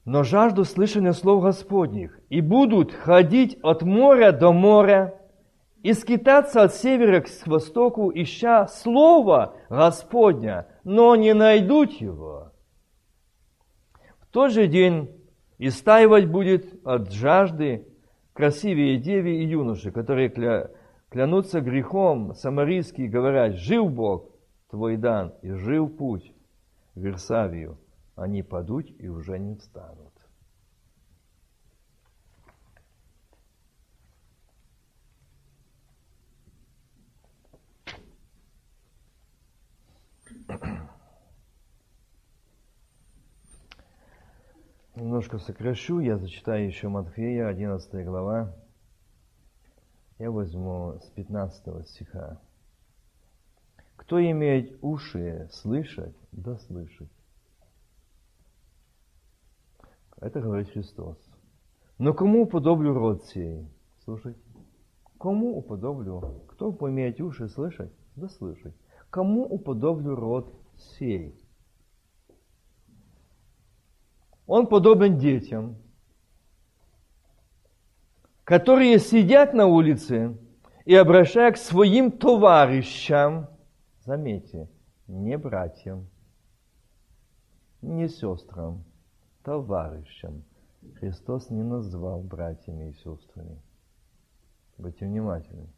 [0.06, 5.18] Но жажду слышания слов Господних, и будут ходить от моря до моря,
[5.84, 12.52] и скитаться от севера к востоку, ища Слова Господня, но не найдут его.
[14.20, 15.10] В тот же день
[15.58, 17.88] истаивать будет от жажды
[18.34, 20.70] красивее деви и юноши, которые кля...
[21.10, 24.30] клянутся грехом самарийский, говорят, жив Бог
[24.70, 26.32] твой дан, и жив путь
[26.96, 27.78] в Версавию
[28.22, 30.14] они падут и уже не встанут.
[44.96, 48.56] Немножко сокращу, я зачитаю еще Матфея, 11 глава.
[50.20, 52.40] Я возьму с 15 стиха.
[53.96, 57.10] Кто имеет уши слышать, да слышит.
[60.22, 61.18] Это говорит Христос.
[61.98, 63.68] Но кому уподоблю род сей?
[64.06, 64.40] Слушайте.
[65.20, 66.44] Кому уподоблю?
[66.48, 67.92] Кто поимеет уши слышать?
[68.16, 68.74] Да слышать.
[69.10, 71.36] Кому уподоблю род сей?
[74.48, 75.76] Он подобен детям,
[78.44, 80.38] которые сидят на улице
[80.86, 83.48] и обращая к своим товарищам,
[84.04, 84.70] заметьте,
[85.08, 86.10] не братьям,
[87.82, 88.84] не сестрам,
[89.44, 90.44] товарищам.
[90.96, 93.62] Христос не назвал братьями и сестрами.
[94.78, 95.70] Будьте внимательны.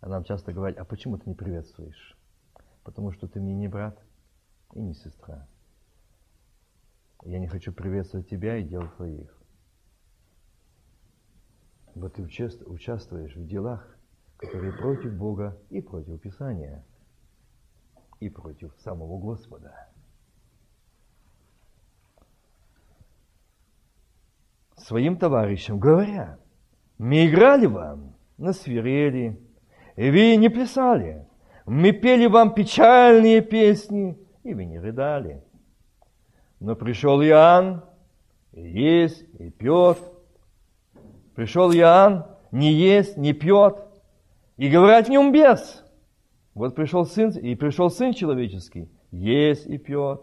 [0.00, 2.16] А нам часто говорят, а почему ты не приветствуешь?
[2.82, 3.98] Потому что ты мне не брат
[4.74, 5.46] и не сестра.
[7.24, 9.42] Я не хочу приветствовать тебя и дел твоих.
[11.94, 13.96] Вот ты участвуешь в делах,
[14.38, 16.84] которые против Бога и против Писания,
[18.18, 19.91] и против самого Господа.
[24.76, 26.38] Своим товарищам, говоря,
[26.98, 29.40] мы играли вам на свирели,
[29.96, 31.26] и вы не плясали.
[31.66, 35.42] Мы пели вам печальные песни, и вы не рыдали.
[36.60, 37.84] Но пришел Иоанн,
[38.52, 39.98] и есть, и пьет.
[41.34, 43.76] Пришел Иоанн, не есть, не пьет,
[44.56, 45.84] и говорят в нем бес.
[46.54, 50.20] Вот пришел сын, и пришел сын человеческий, есть и пьет.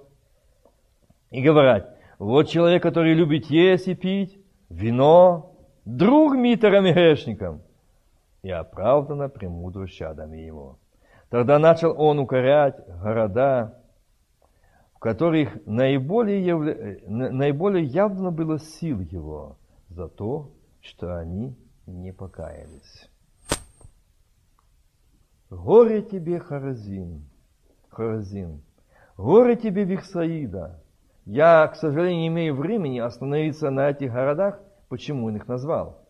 [1.31, 4.38] И говорят, вот человек, который любит есть и пить,
[4.69, 5.55] вино,
[5.86, 7.62] друг митерам и грешникам,
[8.41, 10.77] и оправдано премудрость чадами его.
[11.29, 13.79] Тогда начал он укорять города,
[14.95, 16.99] в которых наиболее, явля...
[17.08, 19.58] наиболее явно было сил его
[19.89, 20.51] за то,
[20.82, 21.55] что они
[21.86, 23.10] не покаялись.
[25.49, 27.27] Горе тебе, Харазин,
[27.89, 28.62] Харазин,
[29.17, 30.79] горе тебе, Вихсаида,
[31.32, 36.08] я, к сожалению, не имею времени остановиться на этих городах, почему он их назвал.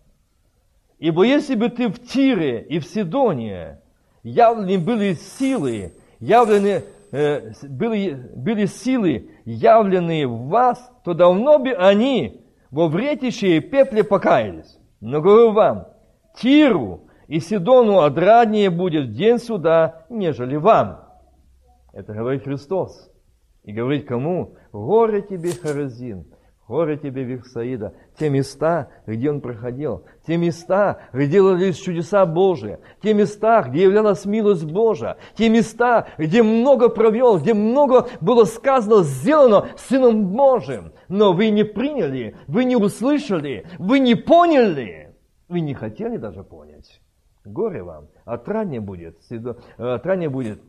[0.97, 3.81] Ибо если бы ты в Тире и в Сидоне
[4.23, 12.45] явлены были силы, явлены, э, были, были силы, явленные в вас, то давно бы они
[12.71, 14.79] во вретище и покаялись.
[15.01, 15.87] Но говорю вам,
[16.37, 21.01] Тиру и Сидону отраднее будет день суда, нежели вам.
[21.91, 23.11] Это говорит Христос.
[23.63, 24.55] И говорит кому?
[24.71, 26.25] Горе тебе, Харазин,
[26.67, 27.95] горе тебе, Вихсаида.
[28.19, 34.25] Те места, где он проходил, те места, где делались чудеса Божии, те места, где являлась
[34.25, 40.93] милость Божия, те места, где много провел, где много было сказано, сделано Сыном Божиим.
[41.07, 45.15] Но вы не приняли, вы не услышали, вы не поняли,
[45.47, 47.01] вы не хотели даже понять.
[47.43, 49.17] Горе вам, отранье будет,
[49.77, 50.61] отранье будет,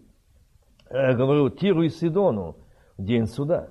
[0.88, 2.56] э, говорю, Тиру и Сидону,
[2.96, 3.70] день суда.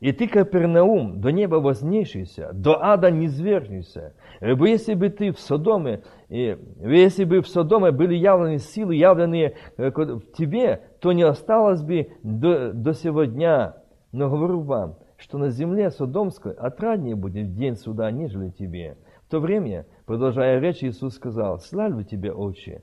[0.00, 4.14] И ты, Капернаум, до неба вознейшийся, до ада не свергнешься.
[4.40, 9.56] Ибо если бы ты в Содоме, и, если бы в Содоме были явлены силы, явленные
[9.76, 13.76] э, в тебе, то не осталось бы до, до сего дня.
[14.12, 18.96] Но говорю вам, что на земле Содомской отраднее будет день суда, нежели тебе.
[19.26, 22.82] В то время, продолжая речь, Иисус сказал, «Славлю тебя, Отче,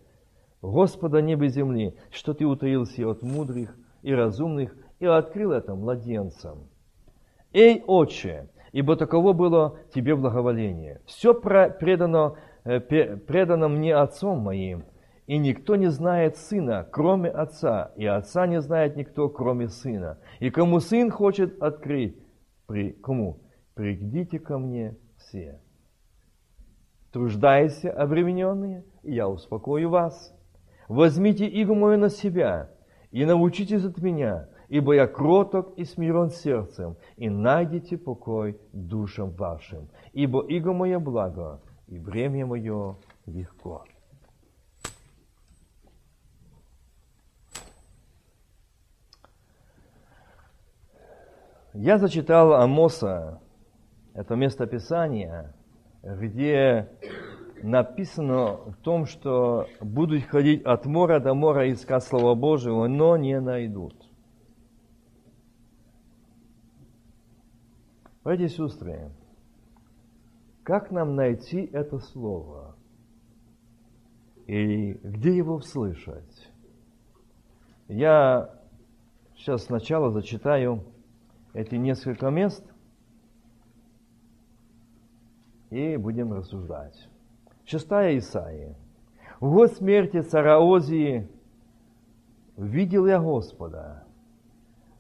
[0.61, 6.67] Господа неба и земли, что ты утаился от мудрых и разумных и открыл это младенцам.
[7.55, 10.99] «Эй, Отче, ибо таково было тебе благоволение.
[11.05, 12.35] Все предано,
[12.65, 14.83] э, предано мне Отцом моим,
[15.25, 20.17] и никто не знает Сына, кроме Отца, и Отца не знает никто, кроме Сына.
[20.41, 22.17] И кому Сын хочет открыть,
[22.67, 23.39] при, кому?
[23.73, 25.61] Придите ко мне все.
[27.13, 30.37] Труждайся, обремененные, и я успокою вас.
[30.89, 32.69] Возьмите игу мою на себя,
[33.11, 39.89] и научитесь от меня, ибо я кроток и смирен сердцем, и найдите покой душам вашим,
[40.13, 43.85] ибо иго мое благо, и бремя мое легко.
[51.73, 53.41] Я зачитал Амоса,
[54.13, 55.53] это место Писания,
[56.01, 56.89] где
[57.61, 63.41] написано в том, что будут ходить от мора до мора искать Слово Божьего, но не
[63.41, 64.04] найдут.
[68.25, 69.11] Братья и сестры,
[70.63, 72.75] как нам найти это слово?
[74.47, 76.51] И где его услышать?
[77.87, 78.49] Я
[79.35, 80.83] сейчас сначала зачитаю
[81.53, 82.65] эти несколько мест
[85.69, 87.07] и будем рассуждать.
[87.63, 88.75] Шестая Исаия.
[89.39, 91.29] В год смерти цара Озии
[92.57, 94.04] видел я Господа,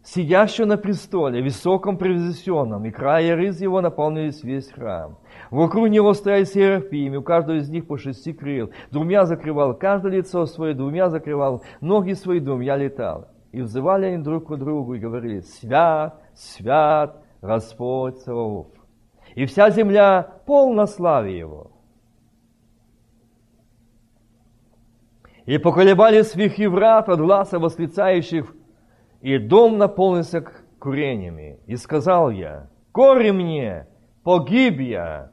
[0.05, 5.17] сидящего на престоле, высоком превознесенном, и края рыз его наполнились весь храм.
[5.49, 8.69] Вокруг него стояли серафимы, у каждого из них по шести крыл.
[8.91, 13.29] Двумя закрывал каждое лицо свое, двумя закрывал ноги свои, двумя летал.
[13.51, 18.67] И взывали они друг к другу и говорили, «Свят, свят, Господь Саваоф!»
[19.33, 21.71] И вся земля полна славы Его.
[25.45, 28.53] И поколебались вихи врат от глаза восклицающих
[29.21, 30.45] и дом наполнился
[30.79, 31.59] курениями.
[31.67, 33.87] И сказал я, кори мне,
[34.23, 35.31] погиб я.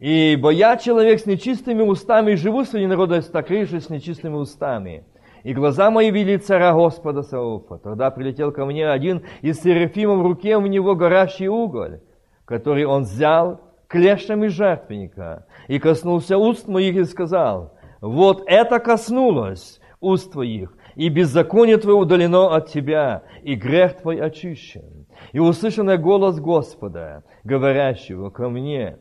[0.00, 5.04] Ибо я человек с нечистыми устами, живу среди народа же с нечистыми устами.
[5.44, 7.78] И глаза мои вели царя Господа Сауфа.
[7.78, 12.00] Тогда прилетел ко мне один из серафимов в руке у него горящий уголь,
[12.44, 20.32] который он взял клешнями жертвенника и коснулся уст моих и сказал, вот это коснулось уст
[20.32, 25.06] твоих, и беззаконие твое удалено от тебя, и грех твой очищен.
[25.32, 28.98] И услышан голос Господа, говорящего ко мне,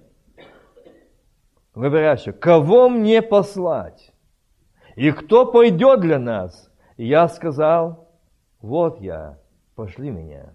[1.75, 4.11] говорящего, кого мне послать?
[4.95, 6.71] И кто пойдет для нас?
[6.97, 8.09] И я сказал,
[8.61, 9.39] вот я,
[9.75, 10.53] пошли меня.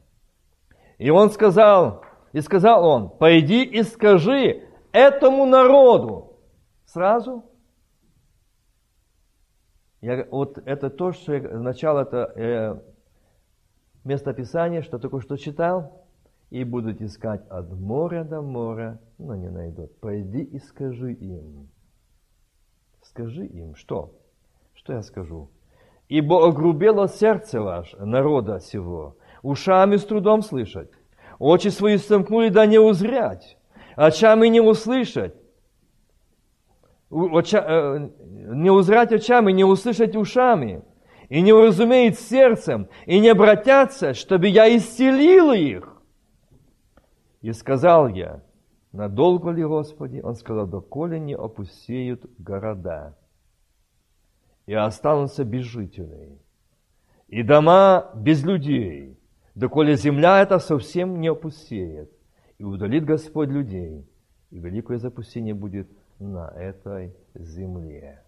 [0.98, 6.36] И он сказал, и сказал он, пойди и скажи этому народу.
[6.86, 7.44] Сразу
[10.00, 12.80] я, вот это то, что я, начало это э,
[14.04, 16.06] место Писания, что только что читал,
[16.50, 19.98] и будут искать от моря до моря, но не найдут.
[20.00, 21.68] Пойди и скажи им.
[23.02, 24.14] Скажи им, что?
[24.74, 25.50] Что я скажу?
[26.08, 30.90] Ибо огрубело сердце ваше, народа сего, ушами с трудом слышать,
[31.38, 33.58] очи свои сомкнули, да не узрять,
[33.94, 35.34] очами не услышать,
[37.10, 40.82] не узрать очами, не услышать ушами,
[41.28, 46.02] и не уразумеет сердцем, и не обратятся, чтобы я исцелил их.
[47.40, 48.42] И сказал я,
[48.92, 50.20] надолго ли, Господи?
[50.22, 53.16] Он сказал, доколе не опустеют города,
[54.66, 56.38] и останутся без жителей,
[57.28, 59.18] и дома без людей,
[59.54, 62.10] доколе земля эта совсем не опустеет,
[62.58, 64.06] и удалит Господь людей,
[64.50, 65.88] и великое запустение будет
[66.18, 68.22] на этой земле.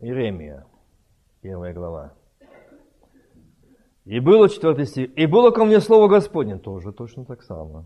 [0.00, 0.66] Иеремия,
[1.42, 2.14] первая глава.
[4.06, 5.16] И было четвертый стих.
[5.16, 7.84] И было ко мне слово Господне, тоже точно так само.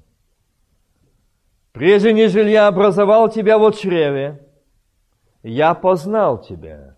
[1.73, 4.49] Прежде нежели я образовал тебя в чреве,
[5.43, 6.94] я познал тебя.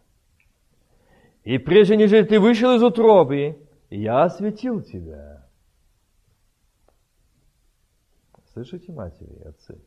[1.47, 5.49] И прежде нежели ты вышел из утробы, я осветил тебя.
[8.53, 9.81] Слышите, матери и отцы?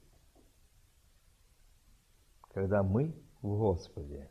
[2.53, 4.29] Когда мы в Господе,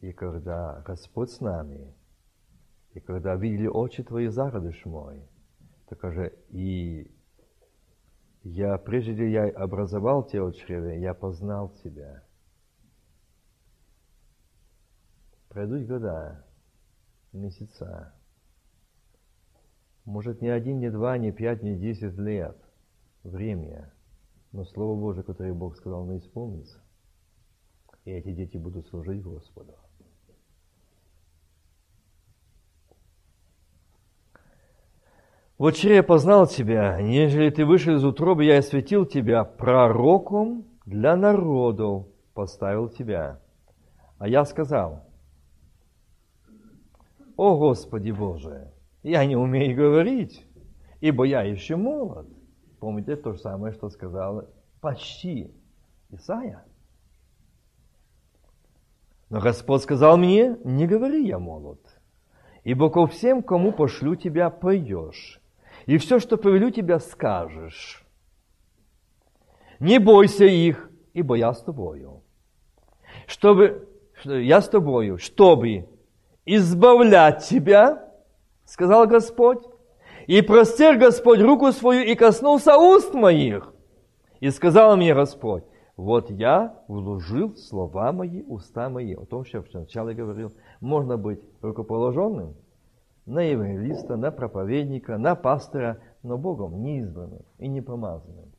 [0.00, 1.94] и когда Господь с нами,
[2.94, 5.22] и когда видели очи Твои зародыш мой,
[5.90, 7.10] так же и
[8.44, 12.24] я, прежде я образовал тебя в чреве, я познал тебя.
[15.52, 16.46] Пройдут года,
[17.34, 18.14] месяца.
[20.06, 22.56] Может, не один, не два, не пять, не десять лет.
[23.22, 23.92] Время.
[24.52, 26.82] Но Слово Божие, которое Бог сказал, оно исполнится.
[28.06, 29.74] И эти дети будут служить Господу.
[35.58, 41.14] Вот вчера я познал тебя, нежели ты вышел из утробы, я осветил тебя пророком для
[41.14, 43.38] народов, поставил тебя.
[44.18, 45.11] А я сказал,
[47.42, 48.70] о Господи Боже,
[49.02, 50.46] я не умею говорить,
[51.00, 52.28] ибо я еще молод.
[52.78, 54.44] Помните то же самое, что сказал
[54.80, 55.52] почти
[56.10, 56.64] Исаия.
[59.28, 61.80] Но Господь сказал мне, не говори я молод,
[62.62, 65.40] ибо ко всем, кому пошлю тебя, пойдешь,
[65.86, 68.04] и все, что повелю тебя, скажешь.
[69.80, 72.22] Не бойся их, ибо я с тобою.
[73.26, 73.88] Чтобы,
[74.24, 75.88] я с тобою, чтобы
[76.44, 78.08] избавлять тебя,
[78.64, 79.62] сказал Господь,
[80.26, 83.72] и простер Господь руку свою и коснулся уст моих.
[84.40, 85.64] И сказал мне Господь,
[85.96, 89.14] вот я вложил слова мои, уста мои.
[89.14, 92.54] О том, что я вначале говорил, можно быть рукоположенным,
[93.26, 98.50] на евангелиста, на проповедника, на пастора, но Богом не избранным и не помазанным.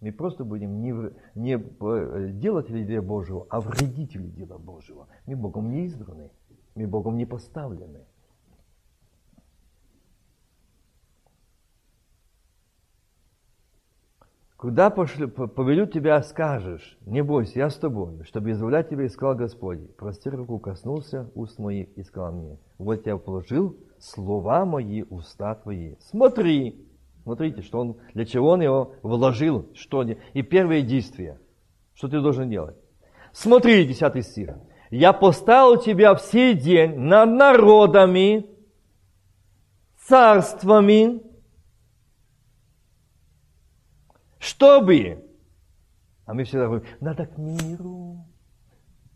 [0.00, 0.94] Мы просто будем не,
[1.34, 5.06] не э, делатели дела Божьего, а вредители дела Божьего.
[5.26, 6.30] Мы Богом не избраны,
[6.74, 8.06] мы Богом не поставлены.
[14.62, 19.96] Куда пошлю, повелю тебя, скажешь, не бойся, я с тобой, чтобы избавлять тебя, искал Господь.
[19.96, 25.96] Простер руку, коснулся уст моих и сказал мне, вот я положил слова мои, уста твои.
[25.98, 26.86] Смотри,
[27.24, 30.18] смотрите, что он, для чего он его вложил, что не.
[30.32, 31.40] И первое действие,
[31.94, 32.76] что ты должен делать.
[33.32, 34.50] Смотри, 10 стих.
[34.92, 38.46] Я поставил тебя все день над народами,
[39.96, 41.22] царствами,
[44.38, 45.24] чтобы,
[46.26, 48.26] а мы всегда говорим, надо к миру,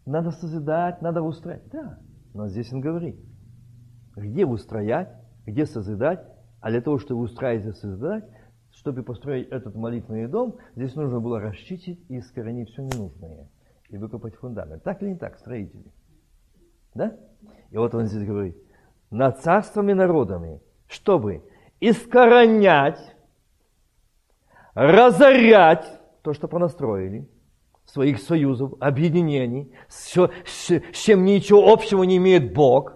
[0.06, 1.68] надо созидать, надо устроить.
[1.68, 1.98] Да,
[2.32, 3.20] но здесь он говорит,
[4.16, 5.10] где устроять,
[5.44, 6.26] где созидать,
[6.62, 8.24] а для того, чтобы устраивать и созидать,
[8.70, 13.50] чтобы построить этот молитвенный дом, здесь нужно было расчистить и искоренить все ненужное
[13.88, 14.82] и выкопать фундамент.
[14.82, 15.92] Так или не так, строители?
[16.94, 17.16] Да?
[17.70, 18.56] И вот он здесь говорит,
[19.10, 21.42] над царствами народами, чтобы
[21.80, 23.16] искоренять
[24.74, 25.86] разорять
[26.22, 27.28] то, что понастроили,
[27.86, 32.95] своих союзов, объединений, с, с чем ничего общего не имеет Бог,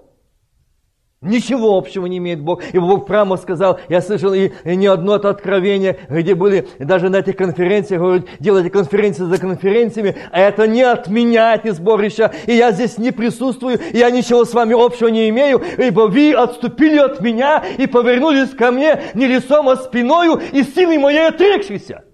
[1.23, 2.63] Ничего общего не имеет Бог.
[2.73, 7.11] И Бог прямо сказал, я слышал и, и не одно это откровение, где были даже
[7.11, 12.55] на этих конференциях, говорят, делайте конференции за конференциями, а это не отменяет из сборища, и
[12.55, 16.97] я здесь не присутствую, и я ничего с вами общего не имею, ибо вы отступили
[16.97, 22.05] от меня и повернулись ко мне не лицом, а спиною и силой моей отрекшейся.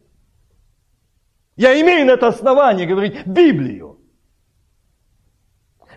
[1.55, 3.96] Я имею на это основание говорить Библию.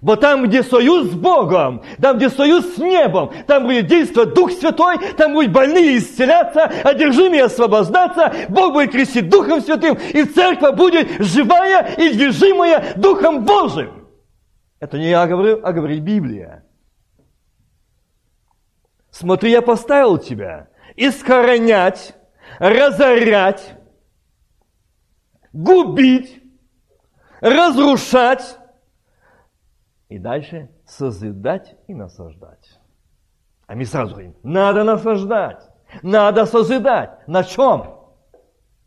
[0.01, 4.51] Бо там, где союз с Богом, там, где союз с небом, там будет действовать Дух
[4.51, 11.09] Святой, там будут больные исцеляться, одержимые освобождаться, Бог будет крестить Духом Святым, и церковь будет
[11.19, 14.07] живая и движимая Духом Божьим.
[14.79, 16.63] Это не я говорю, а говорит Библия.
[19.11, 22.15] Смотри, я поставил тебя искоренять,
[22.59, 23.73] разорять,
[25.51, 26.41] губить,
[27.41, 28.58] разрушать,
[30.09, 32.79] и дальше созидать и наслаждать.
[33.67, 35.69] А мы сразу говорим, надо наслаждать,
[36.01, 37.27] надо созидать.
[37.27, 37.95] На чем?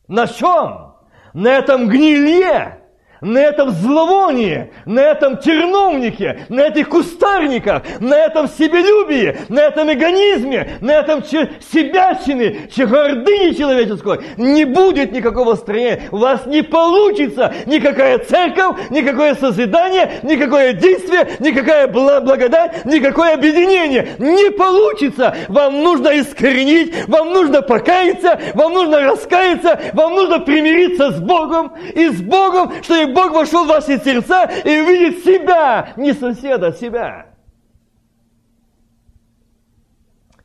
[0.08, 0.96] На чем?
[1.32, 2.81] На этом гнилье,
[3.22, 10.78] на этом зловонии, на этом терновнике, на этих кустарниках, на этом себелюбии, на этом эгонизме,
[10.80, 16.02] на этом себячине, гордыне человеческой не будет никакого строения.
[16.10, 24.08] У вас не получится никакая церковь, никакое созидание, никакое действие, никакая благодать, никакое объединение.
[24.18, 25.34] Не получится.
[25.48, 32.08] Вам нужно искоренить, вам нужно покаяться, вам нужно раскаяться, вам нужно примириться с Богом и
[32.08, 37.34] с Богом, чтобы Бог вошел в ваши сердца и увидит себя, не соседа, а себя.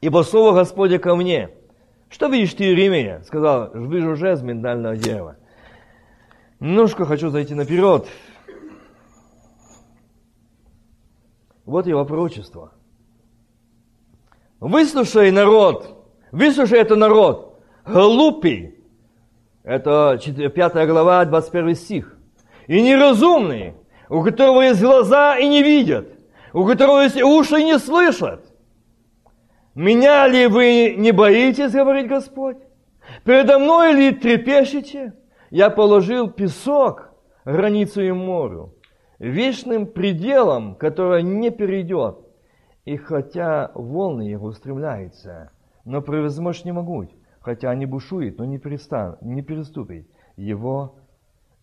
[0.02, 1.50] Ибо слово Господня ко мне.
[2.10, 3.22] Что видишь ты, Иеремия?
[3.24, 5.38] Сказал, вижу жест миндального дерева.
[6.60, 8.08] Немножко хочу зайти наперед.
[11.66, 12.72] Вот его пророчество.
[14.60, 18.80] Выслушай народ, выслушай это народ, глупый.
[19.64, 22.17] Это 5 глава, 21 стих
[22.68, 23.74] и неразумный,
[24.10, 26.08] у которого есть глаза и не видят,
[26.54, 28.46] у которого есть уши и не слышат.
[29.76, 32.58] Меня ли вы не боитесь, говорит Господь?
[33.24, 35.14] Передо мной ли трепещете?
[35.50, 37.14] я положил песок,
[37.46, 38.74] границу и морю,
[39.20, 42.20] вечным пределом, который не перейдет.
[42.86, 45.52] И хотя волны его устремляются,
[45.84, 47.12] но превозмочь не могут,
[47.42, 50.96] хотя они бушуют, но не, перестан, не переступить его,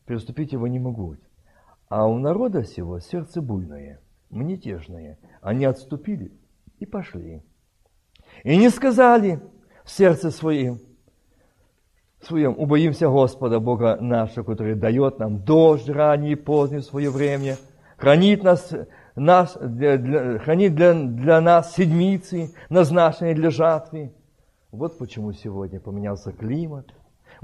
[0.06, 1.20] переступить его не могут.
[1.88, 4.00] А у народа сего сердце буйное,
[4.30, 5.18] мнетежное.
[5.40, 6.32] Они отступили
[6.78, 7.42] и пошли.
[8.42, 9.40] И не сказали
[9.84, 10.80] в сердце своим,
[12.20, 17.56] своем, убоимся Господа, Бога нашего, который дает нам дождь ранний и поздний в свое время,
[17.96, 18.72] хранит нас,
[19.14, 24.12] нас для, для, хранит для, для нас седмицы, назначенные для жатвы.
[24.72, 26.92] Вот почему сегодня поменялся климат,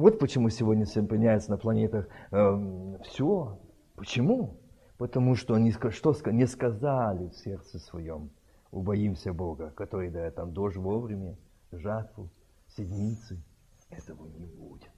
[0.01, 3.59] вот почему сегодня меняется на планетах э, все.
[3.97, 4.59] Почему?
[4.99, 8.31] Потому что они что не сказали в сердце своем,
[8.71, 11.37] убоимся Бога, который дает нам дождь вовремя,
[11.73, 12.31] жатву,
[12.69, 13.43] седмицы–
[13.91, 14.91] этого не будет.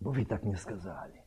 [0.00, 1.22] Вы ведь так не сказали.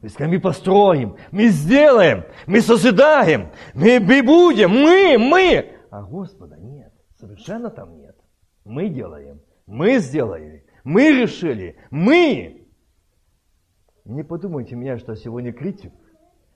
[0.00, 5.78] Вы сказали, мы построим, мы сделаем, мы созидаем, мы, мы будем, мы, мы.
[5.90, 8.16] А Господа нет, совершенно там нет.
[8.64, 12.66] Мы делаем, мы сделали, мы решили, мы.
[14.04, 15.92] Не подумайте меня, что сегодня критик.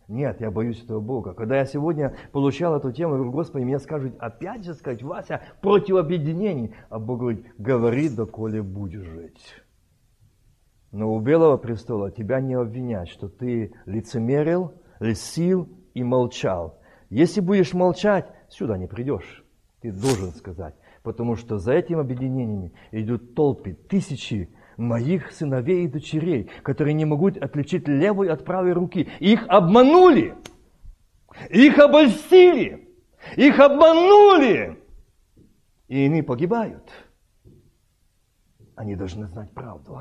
[0.09, 1.35] Нет, я боюсь этого Бога.
[1.35, 5.43] Когда я сегодня получал эту тему, я говорю, Господи, мне скажут, опять же сказать, Вася,
[5.61, 6.75] против объединений.
[6.91, 9.63] А Бог говорит, говори, доколе будешь жить.
[10.93, 16.79] Но у Белого престола тебя не обвинять, что ты лицемерил, лисил и молчал.
[17.11, 19.45] Если будешь молчать, сюда не придешь.
[19.81, 20.75] Ты должен сказать.
[21.07, 27.37] Потому что за этим объединениями идут толпы, тысячи моих сыновей и дочерей, которые не могут
[27.37, 29.09] отличить левую от правой руки.
[29.21, 30.35] Их обманули,
[31.49, 32.89] их обольстили,
[33.37, 34.83] их обманули,
[35.87, 36.91] и они погибают.
[38.75, 40.01] Они должны знать правду.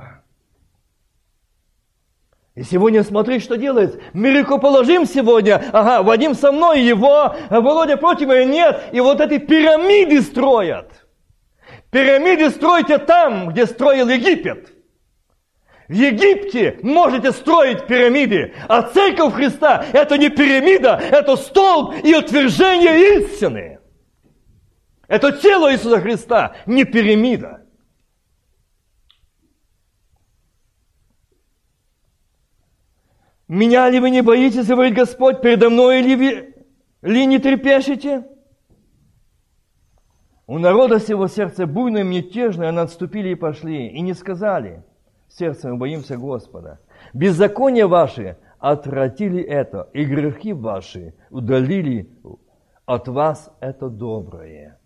[2.56, 4.02] И сегодня смотри, что делает.
[4.14, 5.62] Мы положим сегодня.
[5.74, 8.84] Ага, Вадим со мной, его, а Володя против меня нет.
[8.94, 11.06] И вот эти пирамиды строят.
[11.92, 14.70] Пирамиды стройте там, где строил Египет.
[15.90, 23.20] В Египте можете строить пирамиды, а церковь Христа– это не пирамида, это столб и утверждение
[23.20, 23.80] истины.
[25.08, 27.65] Это тело Иисуса Христа, не пирамида.
[33.48, 36.56] Меня ли вы не боитесь, говорит Господь, передо мной ли вы
[37.02, 38.28] ли не трепещете?
[40.48, 44.84] У народа сего сердце буйное, мятежное, они отступили и пошли, и не сказали,
[45.28, 46.80] сердцем мы боимся Господа.
[47.14, 52.10] Беззакония ваши отвратили это, и грехи ваши удалили
[52.86, 54.80] от вас это доброе.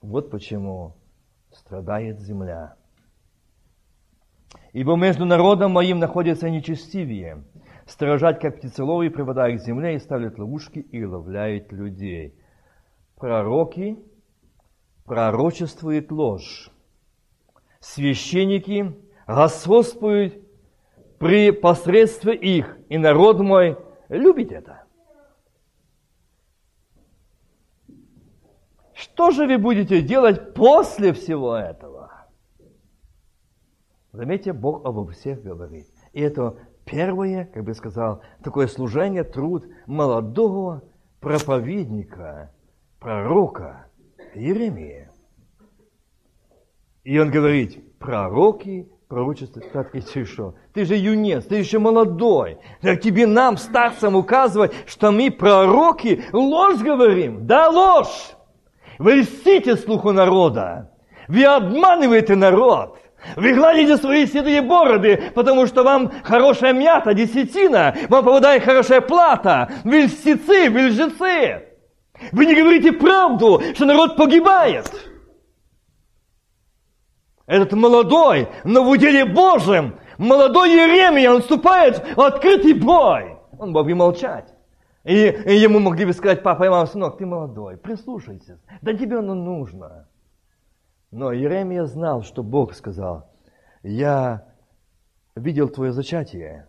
[0.00, 0.94] Вот почему
[1.50, 2.75] страдает земля.
[4.76, 7.42] Ибо между народом моим находится нечестивее,
[7.86, 12.34] сторожать, как птицеловые, приводя к земле, и ставят ловушки, и ловляют людей.
[13.16, 13.96] Пророки
[15.06, 16.70] пророчествует ложь.
[17.80, 18.94] Священники
[19.26, 20.34] господствуют
[21.18, 23.78] при посредстве их, и народ мой
[24.10, 24.84] любит это.
[28.92, 31.95] Что же вы будете делать после всего этого?
[34.16, 35.86] Заметьте, Бог обо всех говорит.
[36.14, 36.56] И это
[36.86, 40.82] первое, как бы сказал, такое служение, труд молодого
[41.20, 42.50] проповедника,
[42.98, 43.88] пророка–
[44.34, 45.12] Еремия.
[47.04, 50.54] И он говорит, пророки, пророчество, так ты что?
[50.72, 52.56] Ты же юнец, ты еще молодой.
[52.80, 57.46] Так тебе нам, старцам, указывать, что мы, пророки, ложь говорим.
[57.46, 58.34] Да, ложь!
[58.98, 60.90] Вы льстите слуху народа.
[61.28, 62.98] Вы обманываете народ.
[63.34, 69.70] Вы гладите свои седые бороды, потому что вам хорошая мята, десятина, вам попадает хорошая плата.
[69.84, 71.64] Вы льстецы, вы лжецы.
[72.32, 74.90] Вы не говорите правду, что народ погибает.
[77.46, 83.36] Этот молодой, но в уделе Божьем, молодой Еремия, он вступает в открытый бой.
[83.58, 84.52] Он мог бы молчать.
[85.04, 89.18] И, и ему могли бы сказать, папа и мама, сынок, ты молодой, прислушайся, да тебе
[89.18, 90.08] оно нужно.
[91.10, 93.30] Но Еремия знал, что Бог сказал,
[93.82, 94.54] я
[95.34, 96.68] видел твое зачатие,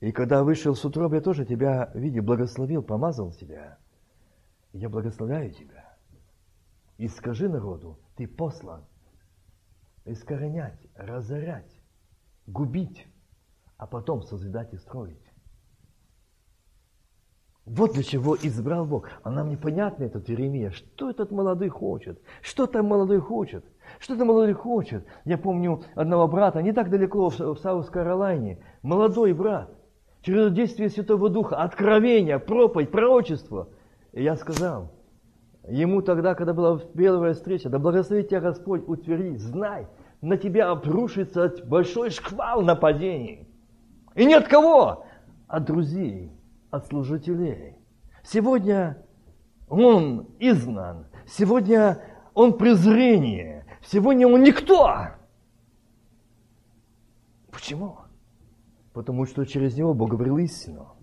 [0.00, 3.78] и когда вышел с утроба, я тоже тебя видел, благословил, помазал тебя
[4.72, 5.96] я благословляю тебя.
[6.98, 8.84] И скажи народу, ты послан
[10.04, 11.80] искоренять, разорять,
[12.46, 13.06] губить,
[13.76, 15.27] а потом созидать и строить.
[17.68, 19.08] Вот для чего избрал Бог.
[19.22, 20.70] А нам непонятно этот Иеремия.
[20.70, 22.20] Что этот молодой хочет?
[22.40, 23.64] Что там молодой хочет?
[23.98, 25.04] Что там молодой хочет?
[25.24, 28.58] Я помню одного брата, не так далеко, в Саус-Каролайне.
[28.82, 29.70] Молодой брат.
[30.22, 33.68] Через действие Святого Духа, откровение, проповедь, пророчество.
[34.12, 34.90] И я сказал,
[35.68, 39.86] ему тогда, когда была первая встреча, да благословит тебя Господь, утверди, знай,
[40.22, 43.46] на тебя обрушится большой шквал нападений.
[44.14, 45.04] И не от кого?
[45.46, 46.32] От друзей,
[46.70, 47.76] от служителей.
[48.22, 49.02] Сегодня
[49.68, 51.06] он изгнан.
[51.26, 52.02] Сегодня
[52.34, 53.66] он презрение.
[53.82, 55.08] Сегодня он никто.
[57.50, 57.98] Почему?
[58.92, 60.96] Потому что через него Бог говорил истину.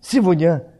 [0.00, 0.72] Сегодня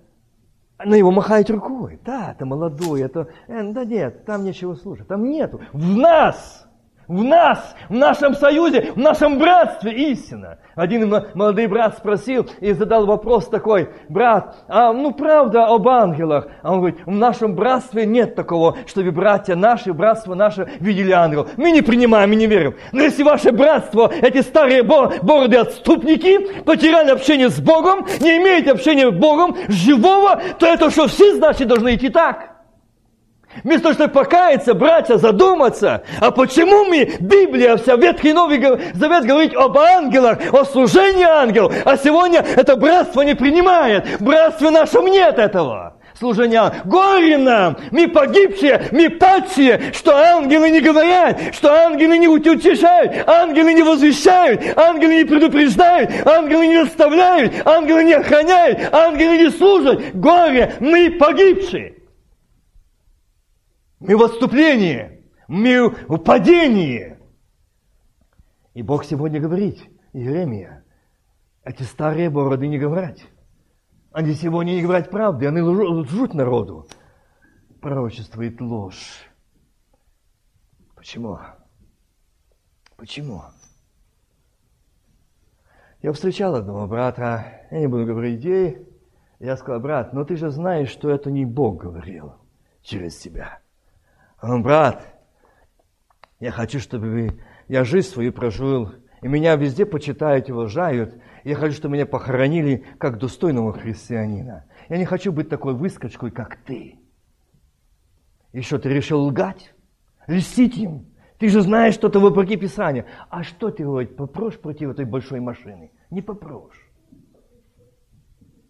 [0.78, 2.00] на него махает рукой.
[2.04, 3.28] Да, это молодой, это...
[3.48, 5.08] Э, да нет, там нечего слушать.
[5.08, 5.60] Там нету.
[5.72, 6.67] В нас
[7.08, 10.58] в нас, в нашем союзе, в нашем братстве истина.
[10.76, 16.48] Один молодой брат спросил и задал вопрос такой, брат, а ну правда об ангелах?
[16.62, 21.48] А он говорит, в нашем братстве нет такого, чтобы братья наши, братство наше видели ангелов.
[21.56, 22.76] Мы не принимаем, мы не верим.
[22.92, 29.10] Но если ваше братство, эти старые бороды отступники, потеряли общение с Богом, не имеете общения
[29.10, 32.57] с Богом, живого, то это что, все, значит, должны идти так.
[33.64, 38.58] Вместо того, чтобы покаяться, братья, задуматься, а почему мы, Библия, вся Ветхий Новый
[38.94, 45.06] Завет говорит об ангелах, о служении ангелов, а сегодня это братство не принимает, братстве нашем
[45.06, 46.72] нет этого служения.
[46.84, 53.72] Горе нам, мы погибшие, мы падшие, что ангелы не говорят, что ангелы не утешают, ангелы
[53.72, 60.00] не возвещают, ангелы не предупреждают, ангелы не оставляют, ангелы не охраняют, ангелы не служат.
[60.14, 61.97] Горе, мы погибшие.
[64.00, 67.18] Мы в отступлении, мы в падении.
[68.74, 69.78] И Бог сегодня говорит,
[70.12, 70.84] Иеремия,
[71.64, 73.18] эти старые бороды не говорят.
[74.12, 76.86] Они сегодня не говорят правды, они лжут народу.
[77.80, 79.28] Пророчествует ложь.
[80.94, 81.38] Почему?
[82.96, 83.42] Почему?
[86.02, 88.86] Я встречал одного брата, я не буду говорить где,
[89.40, 92.34] я сказал, брат, но ты же знаешь, что это не Бог говорил
[92.82, 93.60] через тебя.
[94.40, 95.04] Он, брат,
[96.38, 101.20] я хочу, чтобы вы, я жизнь свою прожил, и меня везде почитают и уважают.
[101.44, 104.64] Я хочу, чтобы меня похоронили как достойного христианина.
[104.88, 107.00] Я не хочу быть такой выскочкой, как ты.
[108.52, 109.74] И что, ты решил лгать?
[110.26, 111.06] Льстить им?
[111.38, 113.06] Ты же знаешь что-то вопреки Писанию.
[113.28, 115.92] А что ты, говорит, попрошь против этой большой машины?
[116.10, 116.90] Не попрошь.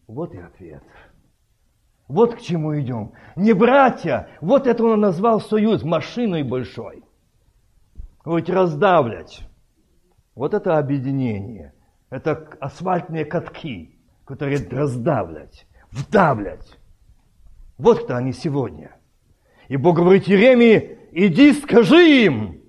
[0.07, 0.83] Вот и ответ.
[2.09, 3.13] Вот к чему идем.
[3.37, 7.05] Не братья, вот это он назвал союз машиной большой.
[8.25, 9.43] Вот раздавлять.
[10.35, 11.75] Вот это объединение.
[12.11, 16.79] Это асфальтные катки, которые раздавлять, вдавлять.
[17.77, 18.97] Вот кто они сегодня.
[19.69, 22.63] И Бог говорит Еремии, иди скажи им,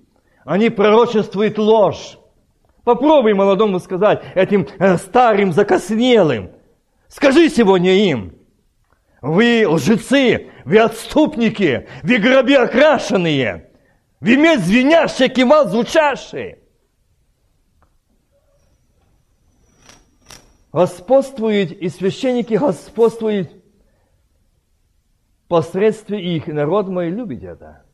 [0.44, 2.18] они пророчествуют ложь.
[2.84, 6.50] Попробуй молодому сказать, этим э, старым закоснелым.
[7.08, 8.34] Скажи сегодня им,
[9.20, 13.70] вы лжецы, вы отступники, вы гроби окрашенные,
[14.20, 16.58] вы медь звенящие, кивал звучащие.
[20.72, 23.50] Господствуют, и священники господствуют
[25.48, 27.84] посредством их, народ мой любит это.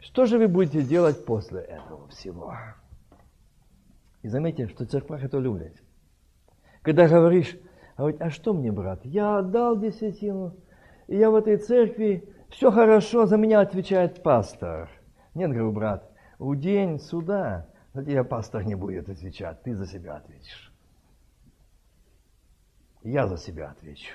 [0.00, 2.56] Что же вы будете делать после этого всего?
[4.22, 5.80] И заметьте, что церковь это любит.
[6.82, 7.56] Когда говоришь,
[7.96, 9.04] а говорит, а что мне, брат?
[9.04, 10.54] Я отдал десятину,
[11.08, 14.90] я в этой церкви, все хорошо, за меня отвечает пастор.
[15.34, 20.16] Нет, говорю, брат, у день суда за тебя пастор не будет отвечать, ты за себя
[20.16, 20.72] ответишь.
[23.02, 24.12] Я за себя отвечу.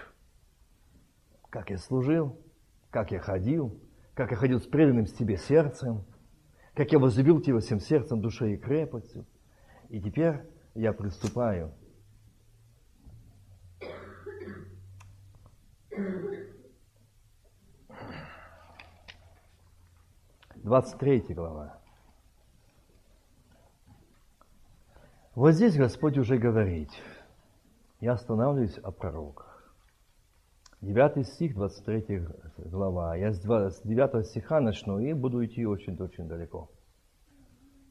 [1.49, 2.39] Как я служил,
[2.91, 3.79] как я ходил,
[4.13, 6.05] как я ходил с преданным с тебе сердцем,
[6.75, 9.25] как я возлюбил тебя всем сердцем, душой и крепостью.
[9.89, 10.41] И теперь
[10.75, 11.73] я приступаю
[20.63, 21.79] 23 глава.
[25.33, 26.89] Вот здесь Господь уже говорит.
[27.99, 29.73] Я останавливаюсь о пророках.
[30.81, 33.15] 9 стих, 23 глава.
[33.15, 36.69] Я с 9 стиха начну и буду идти очень-очень далеко.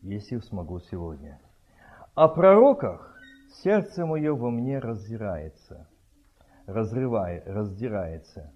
[0.03, 1.41] Если смогу сегодня.
[2.15, 3.17] О пророках
[3.65, 5.89] сердце мое во мне раздирается,
[6.67, 8.53] разрывает, раздирается.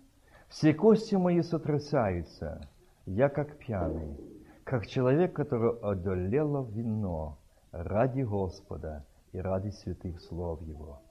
[0.48, 2.68] Все кости мои сотрясаются,
[3.06, 4.16] я как пьяный,
[4.64, 7.38] как человек, который одолело вино
[7.70, 11.02] ради Господа и ради святых слов Его.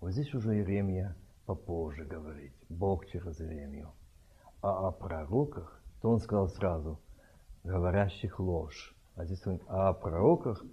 [0.00, 1.16] Вот здесь уже Иеремия
[1.46, 3.92] попозже говорит, Бог через Иеремию.
[4.60, 7.00] А о пророках, то он сказал сразу,
[7.62, 8.94] говорящих ложь.
[9.14, 10.64] А здесь он а о пророках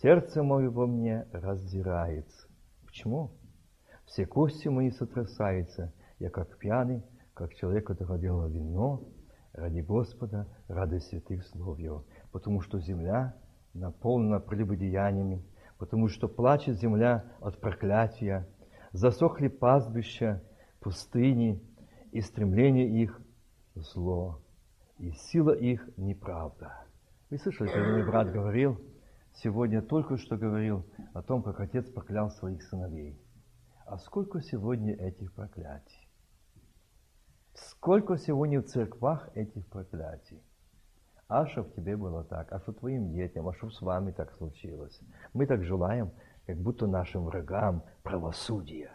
[0.00, 2.48] сердце мое во мне раздирается.
[2.86, 3.30] Почему?
[4.06, 7.02] Все кости мои сотрясаются, я как пьяный,
[7.34, 9.02] как человек, который делал вино,
[9.54, 12.04] ради Господа, ради святых слов Его.
[12.32, 13.34] Потому что земля
[13.72, 15.44] наполнена прелюбодеяниями,
[15.78, 18.46] потому что плачет земля от проклятия,
[18.92, 20.42] засохли пастбища,
[20.80, 21.62] пустыни,
[22.12, 23.20] и стремление их–
[23.74, 24.40] зло,
[24.98, 26.72] и сила их– неправда.
[27.28, 28.80] Вы слышали, когда мой брат говорил,
[29.32, 33.18] сегодня только что говорил о том, как отец проклял своих сыновей.
[33.84, 36.03] А сколько сегодня этих проклятий?
[37.54, 40.42] Сколько сегодня в церквах этих проклятий?
[41.28, 45.00] А чтоб тебе было так, а чтоб твоим детям, а чтоб с вами так случилось.
[45.32, 46.12] Мы так желаем,
[46.46, 48.92] как будто нашим врагам правосудия.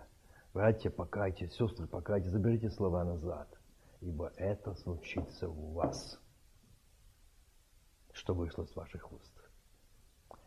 [0.53, 3.47] Братья, покайтесь, сестры, покайтесь, заберите слова назад,
[4.01, 6.19] ибо это случится у вас,
[8.11, 9.33] что вышло с ваших уст.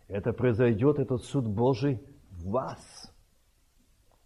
[0.09, 1.99] Это произойдет, этот суд Божий
[2.31, 3.11] в вас.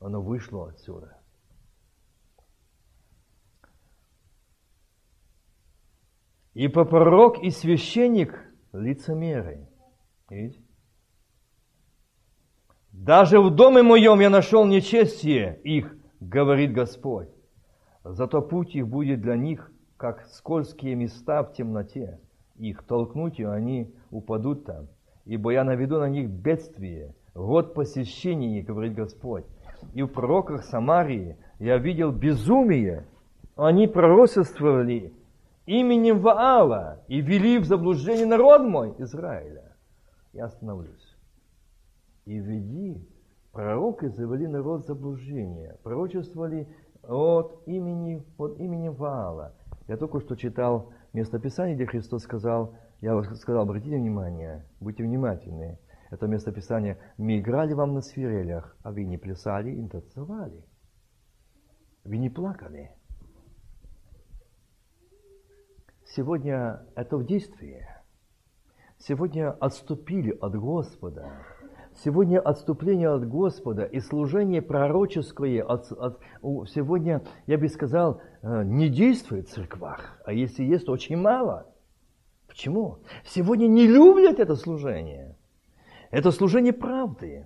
[0.00, 1.15] Оно вышло отсюда.
[6.56, 8.34] И по пророк и священник
[8.72, 9.68] лицемеры.
[10.30, 10.62] Видите?
[12.92, 17.28] Даже в доме моем я нашел нечестие их, говорит Господь.
[18.04, 22.20] Зато путь их будет для них, как скользкие места в темноте.
[22.54, 24.88] Их толкнуть, и они упадут там.
[25.26, 29.44] Ибо я наведу на них бедствие, год посещения, говорит Господь.
[29.92, 33.06] И в пророках Самарии я видел безумие.
[33.56, 35.12] Они пророчествовали
[35.66, 39.76] именем Ваала и вели в заблуждение народ мой Израиля.
[40.32, 41.16] Я остановлюсь.
[42.24, 43.06] И веди,
[43.52, 46.68] пророки завели народ в заблуждение, пророчествовали
[47.02, 49.54] от имени, под именем Ваала.
[49.86, 55.78] Я только что читал местописание, где Христос сказал, я сказал, обратите внимание, будьте внимательны.
[56.10, 60.64] Это местописание, мы играли вам на свирелях, а вы не плясали и не танцевали.
[62.04, 62.92] Вы не плакали.
[66.16, 67.86] Сегодня это в действии.
[68.96, 71.30] Сегодня отступили от Господа.
[72.02, 76.18] Сегодня отступление от Господа и служение пророческое от, от,
[76.70, 81.66] сегодня, я бы сказал, э, не действует в церквах, а если есть, то очень мало.
[82.46, 83.00] Почему?
[83.26, 85.36] Сегодня не любят это служение.
[86.10, 87.44] Это служение правды.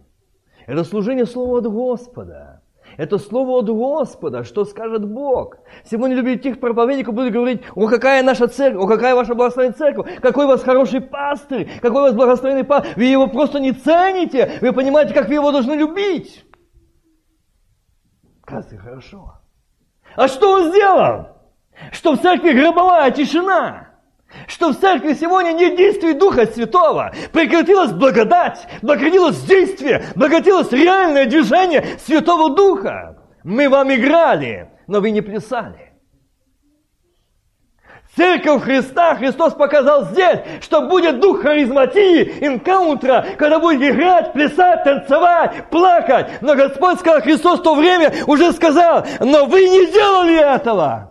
[0.68, 2.59] Это служение Слова от Господа.
[2.96, 5.56] Это слово от Господа, что скажет Бог.
[5.84, 10.44] Сегодня тех проповедников будут говорить, о, какая наша церковь, о, какая ваша благословенная церковь, какой
[10.44, 12.94] у вас хороший пастырь, какой у вас благословенный пастырь.
[12.96, 16.44] Вы его просто не цените, вы понимаете, как вы его должны любить.
[18.44, 19.34] Кажется, хорошо.
[20.16, 21.28] А что он сделал?
[21.92, 23.89] Что в церкви гробовая тишина
[24.46, 27.12] что в церкви сегодня нет действий Духа Святого.
[27.32, 33.18] Прекратилась благодать, прекратилось действие, прекратилось реальное движение Святого Духа.
[33.44, 35.90] Мы вам играли, но вы не плясали.
[38.16, 45.70] Церковь Христа, Христос показал здесь, что будет дух харизматии, инкаунтра, когда будет играть, плясать, танцевать,
[45.70, 46.28] плакать.
[46.40, 51.10] Но Господь сказал, Христос в то время уже сказал, но вы не делали этого.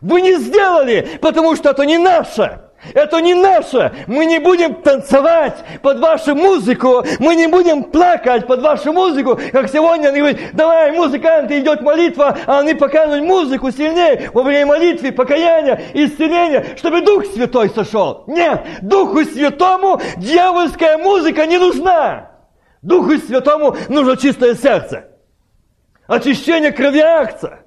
[0.00, 2.60] Вы не сделали, потому что это не наше.
[2.94, 3.92] Это не наше.
[4.06, 7.04] Мы не будем танцевать под вашу музыку.
[7.18, 9.38] Мы не будем плакать под вашу музыку.
[9.52, 14.66] Как сегодня они говорят, давай, музыканты, идет молитва, а они показывают музыку сильнее во время
[14.66, 18.22] молитвы, покаяния, исцеления, чтобы Дух Святой сошел.
[18.28, 22.30] Нет, Духу Святому дьявольская музыка не нужна.
[22.82, 25.08] Духу Святому нужно чистое сердце.
[26.06, 27.64] Очищение крови акция.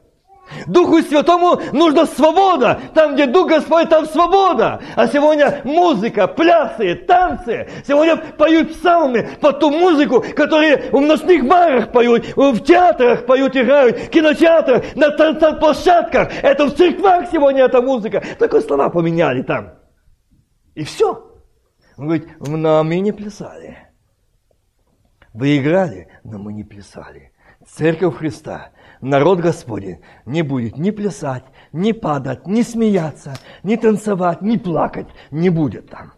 [0.68, 2.80] Духу Святому нужна свобода.
[2.94, 4.82] Там, где Дух Господь, там свобода.
[4.96, 7.70] А сегодня музыка, плясы, танцы.
[7.88, 13.98] Сегодня поют псалмы под ту музыку, которую в ночных барах поют, в театрах поют, играют,
[13.98, 16.30] в кинотеатрах, на танцплощадках.
[16.42, 18.24] Это в церквах сегодня эта музыка.
[18.40, 19.74] Только слова поменяли там.
[20.76, 21.28] И все.
[21.98, 23.78] Он говорит, но мы не плясали.
[25.34, 27.31] Вы играли, но мы не плясали.
[27.68, 34.58] Церковь Христа народ Господень не будет ни плясать, ни падать, ни смеяться, ни танцевать, ни
[34.58, 36.14] плакать, не будет там.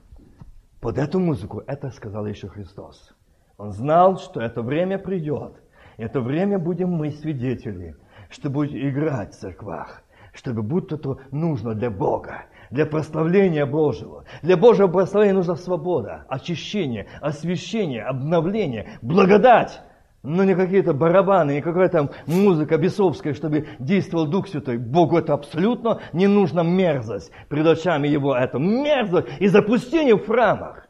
[0.79, 3.13] Под эту музыку это сказал еще Христос.
[3.57, 5.53] Он знал, что это время придет.
[5.97, 7.95] Это время будем мы свидетели,
[8.29, 14.25] что будет играть в церквах, чтобы будто то нужно для Бога, для прославления Божьего.
[14.41, 19.81] Для Божьего прославления нужна свобода, очищение, освящение, обновление, благодать.
[20.23, 24.77] Но не какие-то барабаны, не какая-то музыка бесовская, чтобы действовал Дух Святой.
[24.77, 27.31] Богу это абсолютно не нужна мерзость.
[27.49, 30.87] Пред очами Его это мерзость и запустение в храмах.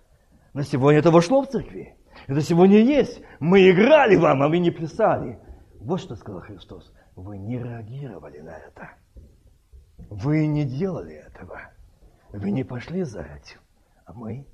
[0.54, 1.96] Но сегодня это вошло в церкви.
[2.28, 3.22] Это сегодня есть.
[3.40, 5.40] Мы играли вам, а вы не плясали.
[5.82, 6.94] Вот что сказал Христос.
[7.16, 8.92] Вы не реагировали на это.
[10.10, 11.60] Вы не делали этого.
[12.32, 13.60] Вы не пошли за этим.
[14.06, 14.46] А мы?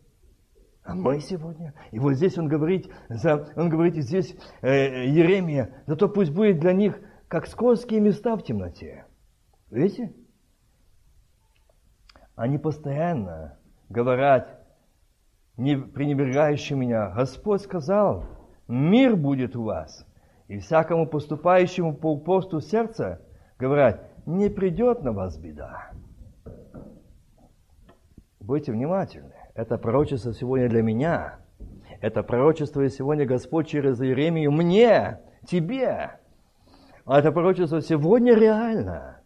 [0.90, 1.76] А мы сегодня?
[1.92, 2.90] И вот здесь он говорит,
[3.56, 9.06] он говорит здесь э, Еремия, зато пусть будет для них как скользкие места в темноте.
[9.70, 10.16] Видите?
[12.36, 14.66] Они постоянно говорят,
[15.58, 18.26] не пренебрегающий меня, Господь сказал,
[18.68, 20.08] мир будет у вас.
[20.48, 23.22] И всякому поступающему по упорству сердца,
[23.60, 25.92] говорят, не придет на вас беда.
[28.40, 29.39] Будьте внимательны.
[29.60, 31.42] Это пророчество сегодня для меня.
[32.00, 36.18] Это пророчество сегодня Господь через Иеремию мне, тебе.
[37.04, 39.22] А это пророчество сегодня реально.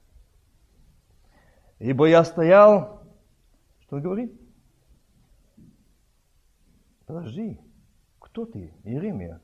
[1.77, 3.03] Ибо я стоял,
[3.81, 4.41] что он говорит?
[7.05, 7.61] Подожди,
[8.17, 9.39] кто ты, Иеремия?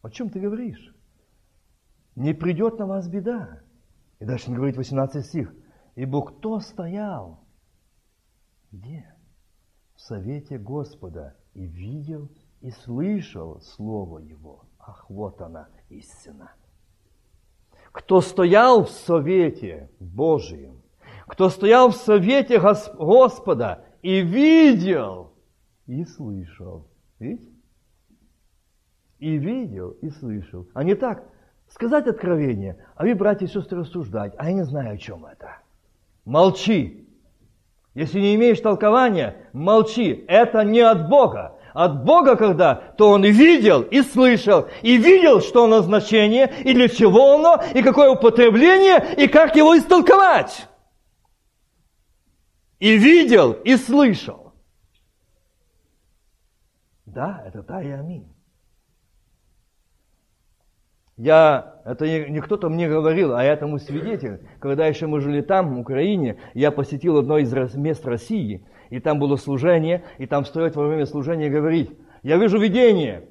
[0.00, 0.96] О чем ты говоришь?
[2.16, 3.60] Не придет на вас беда.
[4.20, 5.54] И дальше он говорит 18 стих.
[5.96, 7.44] Ибо кто стоял?
[8.72, 9.19] Где?
[10.10, 12.28] Совете Господа и видел
[12.62, 14.64] и слышал Слово Его.
[14.80, 16.50] Ах, вот она, истина.
[17.92, 20.82] Кто стоял в совете Божьем,
[21.28, 25.32] кто стоял в совете Господа и видел
[25.86, 26.88] и слышал.
[27.20, 27.52] Видите?
[29.20, 30.66] И видел, и слышал.
[30.74, 31.22] А не так,
[31.68, 35.58] сказать откровение, а вы, братья и сестры, рассуждать, а я не знаю, о чем это.
[36.24, 37.06] Молчи.
[37.94, 40.24] Если не имеешь толкования, молчи.
[40.28, 41.56] Это не от Бога.
[41.72, 47.34] От Бога когда, то он видел и слышал, и видел, что назначение, и для чего
[47.34, 50.66] оно, и какое употребление, и как его истолковать.
[52.80, 54.52] И видел, и слышал.
[57.06, 58.29] Да, это да и аминь.
[61.20, 64.40] Я, это не, не кто-то мне говорил, а я этому свидетель.
[64.58, 69.18] Когда еще мы жили там, в Украине, я посетил одно из мест России, и там
[69.18, 71.90] было служение, и там стоит во время служения говорить,
[72.22, 73.28] я вижу видение,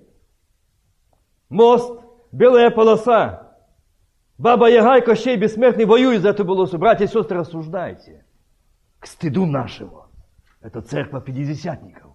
[1.49, 1.99] мост,
[2.31, 3.55] белая полоса,
[4.37, 6.77] Баба Ягай, Кощей Бессмертный воюет за эту полосу.
[6.77, 8.23] Братья и сестры, рассуждайте.
[8.99, 10.05] К стыду нашему.
[10.61, 12.11] Это церковь пятидесятников.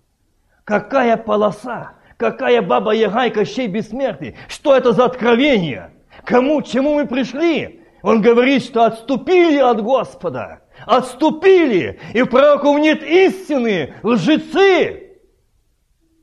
[0.63, 1.95] Какая полоса?
[2.17, 4.37] Какая баба Яга и Кощей бессмертный?
[4.49, 5.91] Что это за откровение?
[6.25, 7.81] Кому, чему мы пришли?
[8.03, 10.61] Он говорит, что отступили от Господа.
[10.87, 12.01] Отступили.
[12.13, 13.95] И в пророков нет истины.
[14.03, 15.19] Лжецы.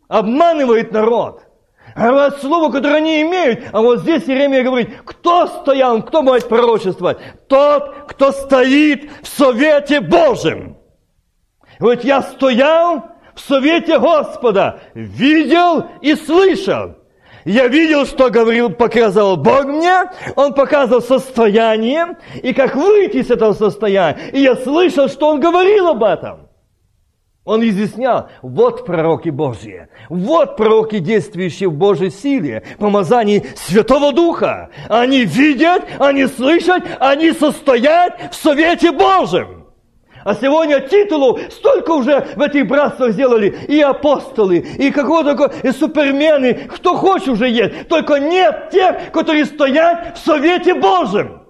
[0.07, 1.43] Обманывает народ.
[1.95, 3.65] Говорят слово, которое они имеют.
[3.73, 7.17] А вот здесь Иеремия говорит, кто стоял, кто может пророчествовать?
[7.47, 10.77] Тот, кто стоит в совете Божьем.
[11.79, 13.10] Вот я стоял
[13.41, 16.95] в совете Господа, видел и слышал.
[17.43, 23.53] Я видел, что говорил, показывал Бог мне, Он показывал состояние, и как выйти из этого
[23.53, 24.19] состояния.
[24.31, 26.47] И я слышал, что Он говорил об этом.
[27.43, 34.69] Он изъяснял, вот пророки Божьи, вот пророки, действующие в Божьей силе, помазании Святого Духа.
[34.87, 39.60] Они видят, они слышат, они состоят в совете Божьем.
[40.23, 43.57] А сегодня титулу столько уже в этих братствах сделали.
[43.67, 46.69] И апостолы, и какого-то, и супермены.
[46.69, 47.87] Кто хочет уже есть.
[47.87, 51.41] Только нет тех, которые стоят в Совете Божьем.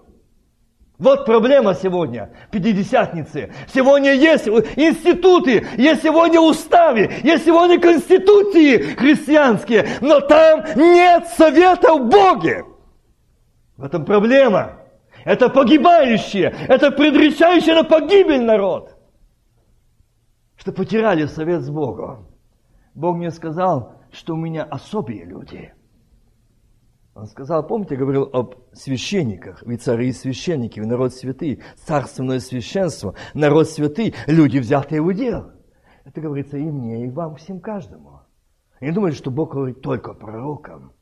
[1.02, 3.52] Вот проблема сегодня, пятидесятницы.
[3.74, 12.08] Сегодня есть институты, есть сегодня уставы, есть сегодня конституции христианские, но там нет совета в
[12.08, 12.66] Боге.
[13.78, 14.81] В этом проблема.
[15.26, 18.98] Это погибающие, это предречающий на погибель народ.
[20.56, 22.28] Что потеряли совет с Богом.
[22.94, 25.74] Бог мне сказал, что у меня особые люди.
[27.14, 33.70] Он сказал, помните, говорил об священниках, ведь цари и священники, народ святый, царственное священство, народ
[33.70, 35.52] святый, люди, взятые в удел.
[36.06, 38.22] Это говорится и мне, и вам, всем каждому.
[38.80, 40.94] И не думайте, что Бог говорит только пророкам.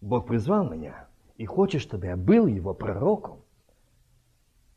[0.00, 1.06] Бог призвал меня–
[1.40, 3.42] и хочет, чтобы я был его пророком,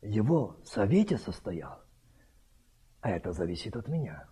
[0.00, 1.82] его совете состоял.
[3.02, 4.26] А это зависит от меня.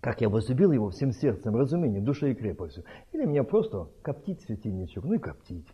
[0.00, 2.84] Как я возлюбил его всем сердцем, разумением, душой и крепостью.
[3.12, 5.66] Или меня просто коптить светильничек, ну и коптить.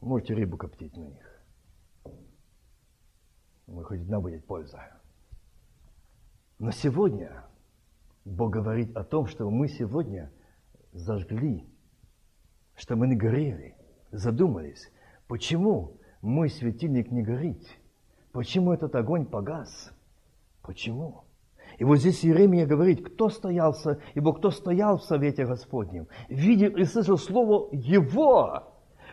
[0.00, 1.44] Можете рыбу коптить на них.
[3.66, 5.02] Ну, хоть одна будет польза.
[6.58, 7.44] Но сегодня
[8.24, 10.32] Бог говорит о том, что мы сегодня
[10.92, 11.68] зажгли
[12.78, 13.74] что мы не горели,
[14.12, 14.90] задумались,
[15.26, 17.62] почему мой светильник не горит,
[18.32, 19.92] почему этот огонь погас,
[20.62, 21.24] почему?
[21.78, 26.84] И вот здесь Иеремия говорит, кто стоялся, ибо кто стоял в совете Господнем, видел и
[26.84, 28.62] слышал слово Его,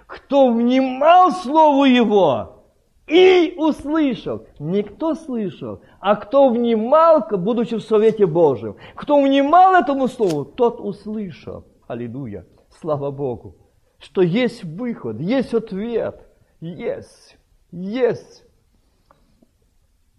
[0.08, 2.64] кто внимал слову Его
[3.08, 4.48] и услышал.
[4.58, 8.78] Не кто слышал, а кто внимал, будучи в совете Божьем.
[8.96, 11.66] Кто внимал этому слову, тот услышал.
[11.88, 12.46] Аллилуйя.
[12.80, 13.56] Слава Богу.
[14.00, 16.28] Что есть выход, есть ответ.
[16.60, 17.38] Есть.
[17.72, 18.44] Есть.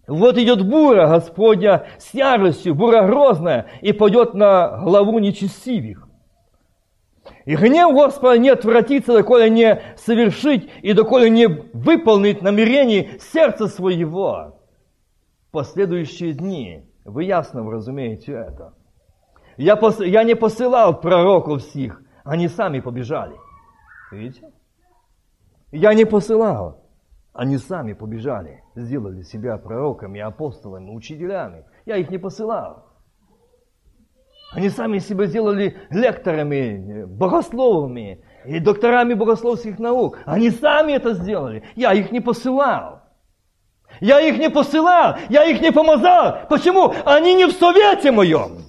[0.07, 6.07] Вот идет бура Господня с яростью, бура грозная, и пойдет на главу нечестивых.
[7.45, 14.59] И гнев Господа не отвратится, доколе не совершить и доколе не выполнить намерений сердца своего.
[15.51, 18.73] Последующие дни вы ясно разумеете это.
[19.57, 23.35] Я, пос, я не посылал пророков всех, они сами побежали.
[24.11, 24.51] Видите?
[25.71, 26.83] Я не посылал.
[27.33, 31.65] Они сами побежали, сделали себя пророками, апостолами, учителями.
[31.85, 32.85] Я их не посылал.
[34.53, 40.19] Они сами себя сделали лекторами, богословами и докторами богословских наук.
[40.25, 41.63] Они сами это сделали.
[41.75, 43.03] Я их не посылал.
[44.01, 46.47] Я их не посылал, я их не помазал.
[46.49, 46.93] Почему?
[47.05, 48.66] Они не в совете моем.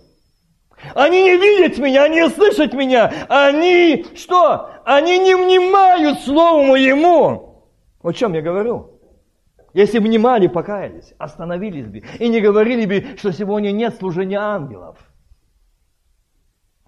[0.94, 3.12] Они не видят меня, они не слышат меня.
[3.28, 4.70] Они что?
[4.84, 7.64] Они не внимают слову моему.
[8.02, 8.98] О чем я говорю?
[9.74, 14.96] Если внимали, покаялись, остановились бы и не говорили бы, что сегодня нет служения ангелов.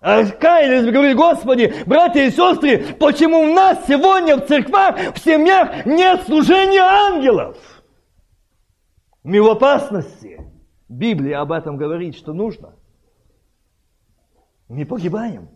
[0.01, 5.19] А каялись бы, говорили, Господи, братья и сестры, почему у нас сегодня в церквах, в
[5.19, 7.59] семьях нет служения ангелов?
[9.23, 10.41] Мы в опасности.
[10.89, 12.75] Библия об этом говорит, что нужно.
[14.71, 15.49] Мы погибаем.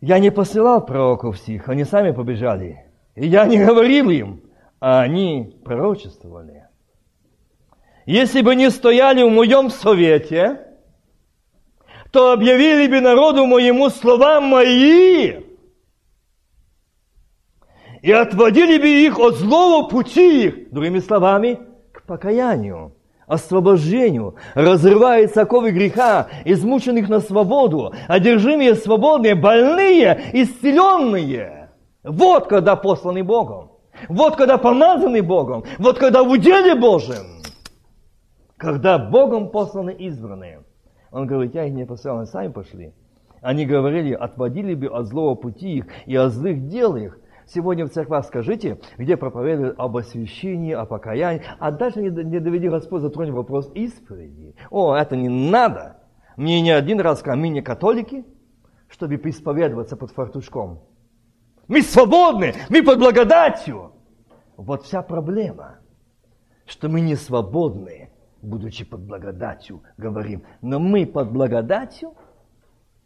[0.00, 2.86] Я не посылал пророков всех, они сами побежали.
[3.16, 4.42] И я не говорил им,
[4.78, 6.68] а они пророчествовали.
[8.04, 10.68] Если бы не стояли в моем совете,
[12.12, 15.32] то объявили бы народу моему слова мои
[18.02, 21.58] и отводили бы их от злого пути их, другими словами,
[21.92, 22.95] к покаянию
[23.26, 31.70] освобождению, разрывает соковы греха, измученных на свободу, одержимые свободные, больные, исцеленные.
[32.04, 33.72] Вот когда посланы Богом.
[34.08, 35.64] Вот когда помазаны Богом.
[35.78, 37.42] Вот когда в уделе Божьем.
[38.56, 40.62] Когда Богом посланы избранные.
[41.10, 42.92] Он говорит, я их не послал, они сами пошли.
[43.40, 47.90] Они говорили, отводили бы от злого пути их и от злых дел их, Сегодня в
[47.90, 53.34] церквах скажите, где проповедуют об освящении, о покаянии, а дальше не, не доведи Господь затронет
[53.34, 54.56] вопрос исповеди.
[54.70, 56.02] О, это не надо.
[56.36, 58.24] Мне не один раз камни католики,
[58.88, 60.82] чтобы исповедоваться под фартушком.
[61.68, 63.92] Мы свободны, мы под благодатью.
[64.56, 65.78] Вот вся проблема,
[66.66, 68.10] что мы не свободны,
[68.42, 70.42] будучи под благодатью, говорим.
[70.62, 72.14] Но мы под благодатью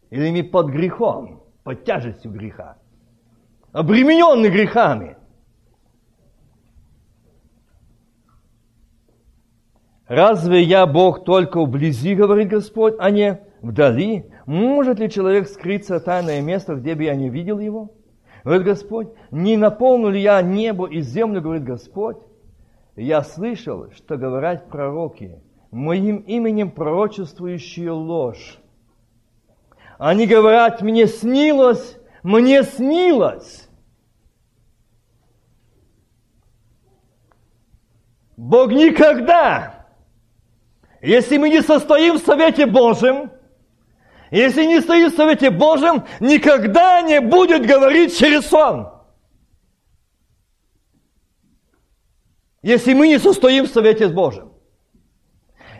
[0.09, 2.77] или мы под грехом, под тяжестью греха?
[3.71, 5.17] Обремененный грехами.
[10.07, 14.25] Разве я Бог только вблизи, говорит Господь, а не вдали?
[14.45, 17.93] Может ли человек скрыться в тайное место, где бы я не видел его?
[18.43, 22.17] Говорит Господь, не наполнил ли я небо и землю, говорит Господь?
[22.97, 25.39] Я слышал, что говорят пророки,
[25.69, 28.57] моим именем пророчествующие ложь.
[29.97, 33.67] Они говорят, мне снилось, мне снилось.
[38.37, 39.87] Бог никогда,
[41.01, 43.31] если мы не состоим в Совете Божьем,
[44.31, 48.89] если не стоим в Совете Божьем, никогда не будет говорить через сон.
[52.61, 54.50] Если мы не состоим в Совете Божьем.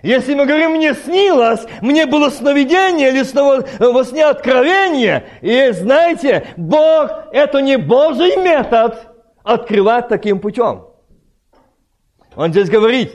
[0.04, 6.48] Если мы говорим, мне снилось, мне было сновидение или снова, во сне откровение, и знаете,
[6.58, 8.98] Бог, это не Божий метод
[9.44, 10.88] открывать таким путем.
[12.36, 13.14] Он здесь говорит,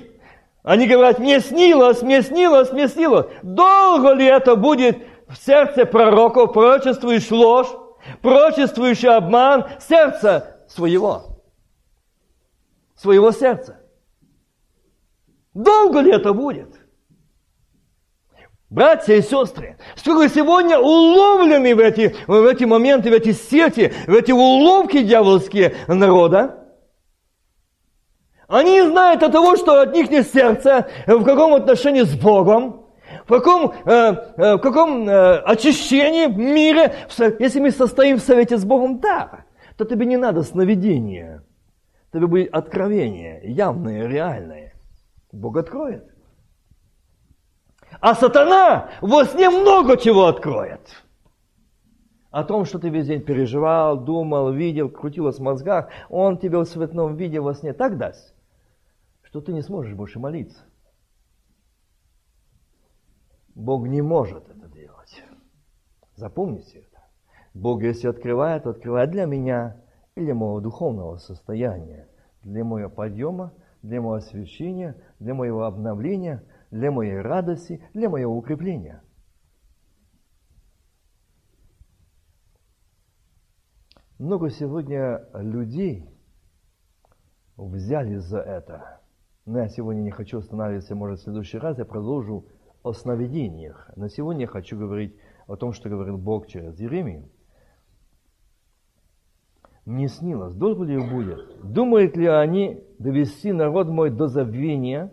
[0.62, 3.26] они говорят, мне снилось, мне снилось, мне снилось.
[3.42, 4.98] Долго ли это будет
[5.28, 7.68] в сердце пророков, пророчествуешь ложь,
[8.22, 11.40] пророчествующий обман сердца своего?
[12.94, 13.80] Своего сердца.
[15.54, 16.75] Долго ли это будет?
[18.68, 24.12] Братья и сестры, сколько сегодня уловлены в эти, в эти моменты, в эти сети, в
[24.12, 26.64] эти уловки дьявольские народа,
[28.48, 32.86] они не знают от того, что от них не сердце, в каком отношении с Богом.
[33.26, 33.92] В каком, э,
[34.36, 36.94] э, в каком э, очищении мире,
[37.38, 41.44] если мы состоим в совете с Богом, да, то тебе не надо сновидения.
[42.12, 44.74] Тебе будет откровение, явное, реальное.
[45.32, 46.15] Бог откроет.
[48.00, 51.02] А сатана во сне много чего откроет.
[52.30, 56.66] О том, что ты весь день переживал, думал, видел, крутилось в мозгах, он тебе в
[56.66, 58.34] светном виде во сне так даст,
[59.22, 60.58] что ты не сможешь больше молиться.
[63.54, 65.22] Бог не может это делать.
[66.14, 67.02] Запомните это.
[67.54, 69.80] Бог, если открывает, открывает для меня
[70.14, 72.06] и для моего духовного состояния,
[72.42, 79.02] для моего подъема, для моего освящения, для моего обновления, для моей радости, для моего укрепления.
[84.18, 86.08] Много сегодня людей
[87.56, 89.00] взяли за это.
[89.44, 92.46] Но я сегодня не хочу останавливаться, может, в следующий раз я продолжу
[92.82, 93.90] о сновидениях.
[93.94, 95.14] На сегодня я хочу говорить
[95.46, 97.28] о том, что говорил Бог через Еремию.
[99.84, 101.60] Мне снилось, долго ли будет?
[101.62, 105.12] Думают ли они довести народ мой до забвения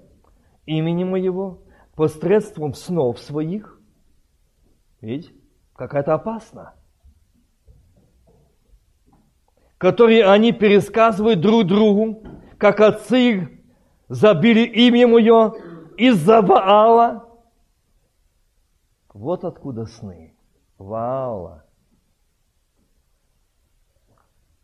[0.66, 1.62] имени моего
[1.96, 3.80] посредством снов своих?
[5.02, 5.32] Ведь
[5.76, 6.74] какая-то опасно.
[9.78, 12.24] Которые они пересказывают друг другу,
[12.58, 13.50] как отцы их
[14.08, 15.54] забили имя мое
[15.98, 17.30] из-за Ваала,
[19.14, 20.36] вот откуда сны.
[20.78, 21.66] Ваала.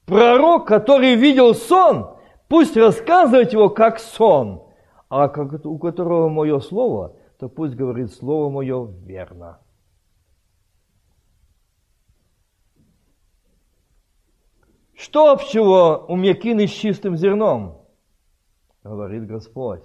[0.06, 2.18] Пророк, который видел сон,
[2.48, 4.64] пусть рассказывает его как сон,
[5.10, 9.60] а как, у которого мое слово, то пусть говорит слово мое верно.
[14.94, 17.77] Что общего у мякины с чистым зерном?
[18.84, 19.84] Говорит Господь.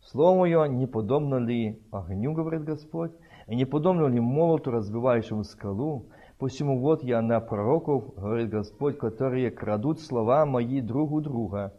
[0.00, 3.12] Слово мое не подобно ли огню, говорит Господь,
[3.46, 6.10] и не подобно ли молоту, разбивающему скалу?
[6.38, 11.72] Посему вот я на пророков, говорит Господь, которые крадут слова мои друг у друга.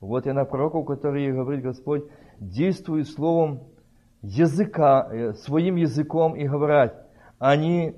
[0.00, 2.04] Вот я на пророков, которые, говорит Господь,
[2.40, 3.64] действуют словом
[4.22, 7.06] языка, э, своим языком и говорят,
[7.38, 7.94] они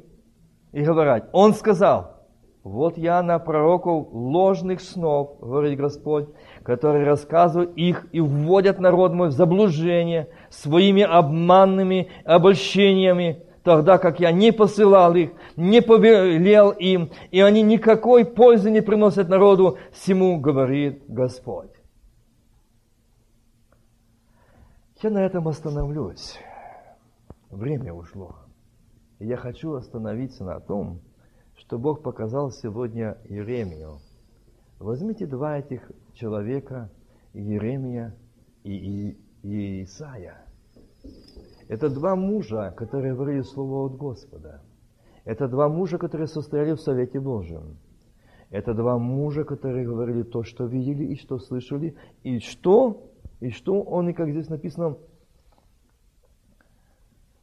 [0.72, 2.20] и говорят, Он сказал,
[2.62, 6.28] вот я на пророков ложных снов, говорит Господь,
[6.62, 14.30] которые рассказывают их и вводят народ мой в заблуждение своими обманными обольщениями, тогда как я
[14.30, 21.02] не посылал их, не повелел им, и они никакой пользы не приносят народу, всему говорит
[21.08, 21.70] Господь.
[25.02, 26.38] Я на этом остановлюсь.
[27.50, 28.36] Время ушло.
[29.18, 31.00] я хочу остановиться на том,
[31.56, 34.00] что Бог показал сегодня Иеремию.
[34.78, 36.90] Возьмите два этих человека,
[37.32, 38.14] Иеремия
[38.62, 40.44] и, и, и Исаия.
[41.68, 44.60] Это два мужа, которые говорили Слово от Господа.
[45.24, 47.78] Это два мужа, которые состояли в Совете Божьем.
[48.50, 53.09] Это два мужа, которые говорили то, что видели и что слышали, и что,
[53.40, 54.96] и что он, и как здесь написано,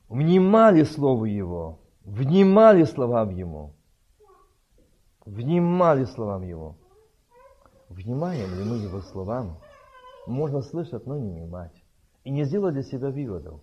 [0.09, 3.73] внимали Слову Его, внимали словам Ему
[5.27, 6.75] внимали словам Его.
[7.89, 9.57] Внимаем ли мы Его словам?
[10.25, 11.83] Можно слышать, но не внимать.
[12.23, 13.61] И не сделать для себя выводов.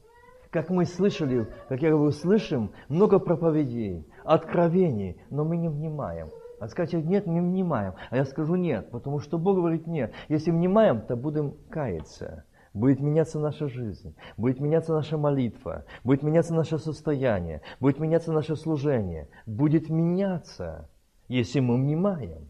[0.50, 6.30] Как мы слышали, как я говорю, слышим много проповедей, откровений, но мы не внимаем.
[6.64, 7.92] А скажет, нет, не внимаем.
[8.08, 10.14] А я скажу нет, потому что Бог говорит нет.
[10.30, 12.44] Если внимаем, то будем каяться.
[12.72, 18.56] Будет меняться наша жизнь, будет меняться наша молитва, будет меняться наше состояние, будет меняться наше
[18.56, 20.88] служение, будет меняться
[21.28, 22.48] если мы внимаем.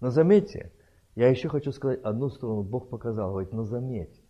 [0.00, 0.72] Но заметьте,
[1.14, 4.20] я еще хочу сказать одну сторону, Бог показал, говорит, но заметь.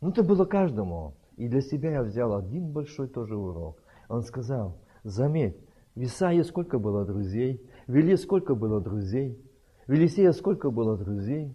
[0.00, 1.14] Ну, это было каждому.
[1.36, 3.80] И для себя я взял один большой тоже урок.
[4.08, 5.56] Он сказал, заметь,
[5.94, 7.60] в Исаии сколько было друзей,
[7.92, 9.38] в Илье сколько было друзей,
[9.86, 11.54] в Елисея сколько было друзей.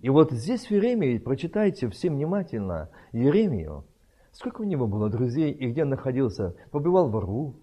[0.00, 3.84] И вот здесь в Еремии, прочитайте все внимательно Еремию,
[4.32, 7.60] сколько у него было друзей и где он находился, побывал в рву,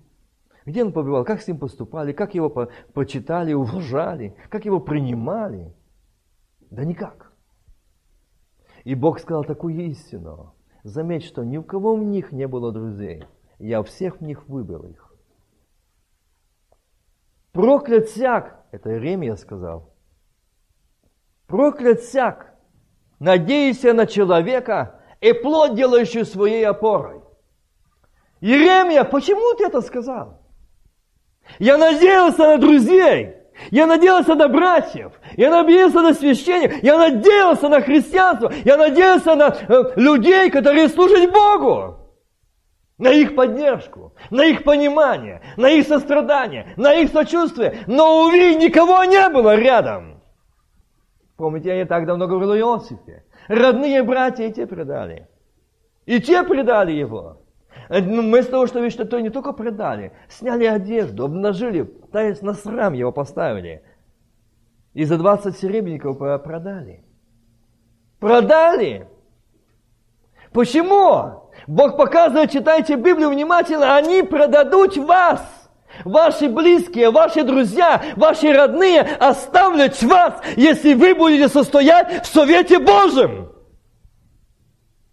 [0.68, 5.74] где он побывал, как с ним поступали, как его почитали, уважали, как его принимали.
[6.70, 7.34] Да никак.
[8.84, 10.54] И Бог сказал такую истину.
[10.84, 13.24] Заметь, что ни у кого в них не было друзей.
[13.58, 15.09] Я всех в них выбрал их.
[17.52, 19.94] Проклят всяк, это Иеремия сказал.
[21.48, 22.54] Проклят всяк,
[23.20, 27.22] надеясь на человека и плод делающий своей опорой.
[28.42, 30.42] Иеремия, почему ты это сказал?
[31.58, 33.36] Я надеялся на друзей.
[33.72, 39.50] Я надеялся на братьев, я надеялся на священников, я надеялся на христианство, я надеялся на
[39.50, 41.99] э, людей, которые служат Богу.
[43.00, 47.80] На их поддержку, на их понимание, на их сострадание, на их сочувствие.
[47.88, 50.22] Но, увы, никого не было рядом.
[51.38, 53.24] Помните, я не так давно говорил о Иосифе.
[53.48, 55.28] Родные братья и те предали.
[56.06, 57.42] И те предали его.
[57.90, 62.94] Ну, вместо того, чтобы что то не только предали, сняли одежду, обнажили, то на срам
[62.94, 63.82] его поставили.
[64.94, 67.06] И за 20 серебряников продали.
[68.20, 69.08] Продали!
[70.52, 71.49] Почему?
[71.70, 75.40] Бог показывает, читайте Библию внимательно, они продадут вас.
[76.04, 83.52] Ваши близкие, ваши друзья, ваши родные оставлят вас, если вы будете состоять в Совете Божьем.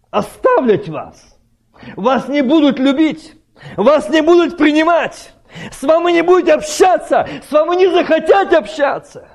[0.09, 1.37] Оставлять вас.
[1.95, 3.35] Вас не будут любить,
[3.75, 5.33] вас не будут принимать,
[5.71, 9.27] с вами не будут общаться, с вами не захотят общаться,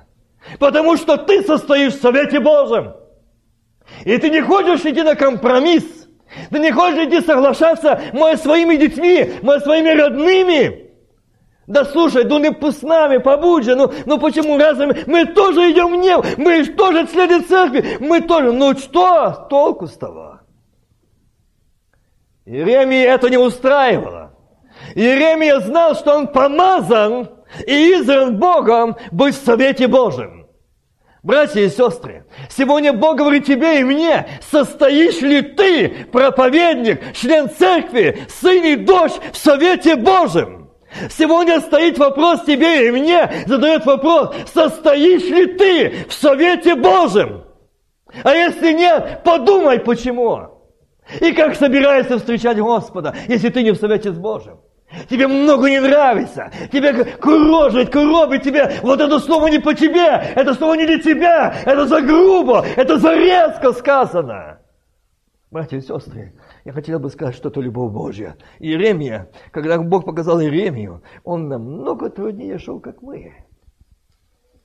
[0.59, 2.95] потому что ты состоишь в Совете Божьем.
[4.05, 6.02] И ты не хочешь идти на компромисс.
[6.51, 10.91] Ты не хочешь идти соглашаться мы своими детьми, мы своими родными.
[11.67, 15.93] Да слушай, ну не с нами, побудь же, ну, ну почему разве мы, тоже идем
[15.93, 20.41] в небо, мы тоже члены церкви, мы тоже, ну что толку с того?
[22.45, 24.35] Иеремии это не устраивало.
[24.97, 27.31] Иеремия знал, что он помазан
[27.67, 30.42] и избран Богом быть в Совете Божьем.
[31.23, 38.27] Братья и сестры, сегодня Бог говорит тебе и мне, состоишь ли ты, проповедник, член церкви,
[38.29, 40.69] сын и дочь в Совете Божьем?
[41.11, 47.45] Сегодня стоит вопрос тебе и мне, задает вопрос, состоишь ли ты в Совете Божьем?
[48.25, 50.61] А если нет, подумай почему.
[51.21, 54.59] И как собираешься встречать Господа, если ты не в Совете с Божьим?
[55.09, 56.51] Тебе много не нравится.
[56.71, 58.79] Тебе курожит, коробит тебе.
[58.83, 60.07] Вот это слово не по тебе.
[60.35, 61.55] Это слово не для тебя.
[61.65, 62.65] Это за грубо.
[62.77, 64.59] Это за резко сказано.
[65.51, 66.33] Братья и сестры,
[66.65, 68.37] я хотел бы сказать, что это любовь Божья.
[68.59, 73.35] Иеремия, когда Бог показал Иеремию, он намного труднее шел, как мы.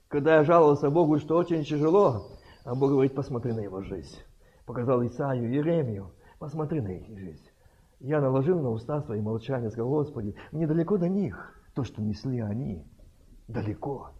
[0.07, 2.27] Когда я жаловался Богу, что очень тяжело,
[2.63, 4.17] а Бог говорит, посмотри на его жизнь.
[4.65, 7.49] Показал Исаию, Иеремию, посмотри на их жизнь.
[7.99, 12.39] Я наложил на уста свои молчания, сказал, Господи, мне далеко до них то, что несли
[12.39, 12.83] они.
[13.47, 14.11] Далеко.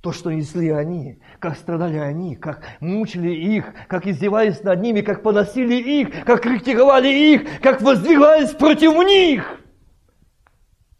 [0.00, 5.22] То, что несли они, как страдали они, как мучили их, как издевались над ними, как
[5.22, 9.60] поносили их, как критиковали их, как воздвигались против них.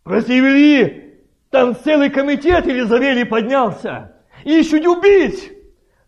[0.03, 4.17] Противили, там целый комитет или завели поднялся.
[4.45, 5.53] Ищут убить.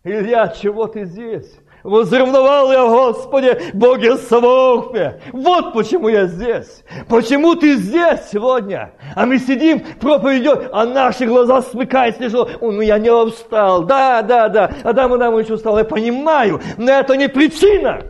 [0.03, 1.61] Илья, чего ты здесь?
[1.83, 5.21] Возревновал я, Господи, Боге Саваофе.
[5.33, 6.85] Вот почему я здесь.
[7.09, 8.93] Почему ты здесь сегодня?
[9.15, 12.29] А мы сидим, проповедь идет, а наши глаза смыкаются.
[12.29, 13.85] Что, ну я не устал.
[13.85, 14.71] Да, да, да.
[14.85, 15.79] Адам Адамович устал.
[15.79, 18.03] Я понимаю, но это не причина.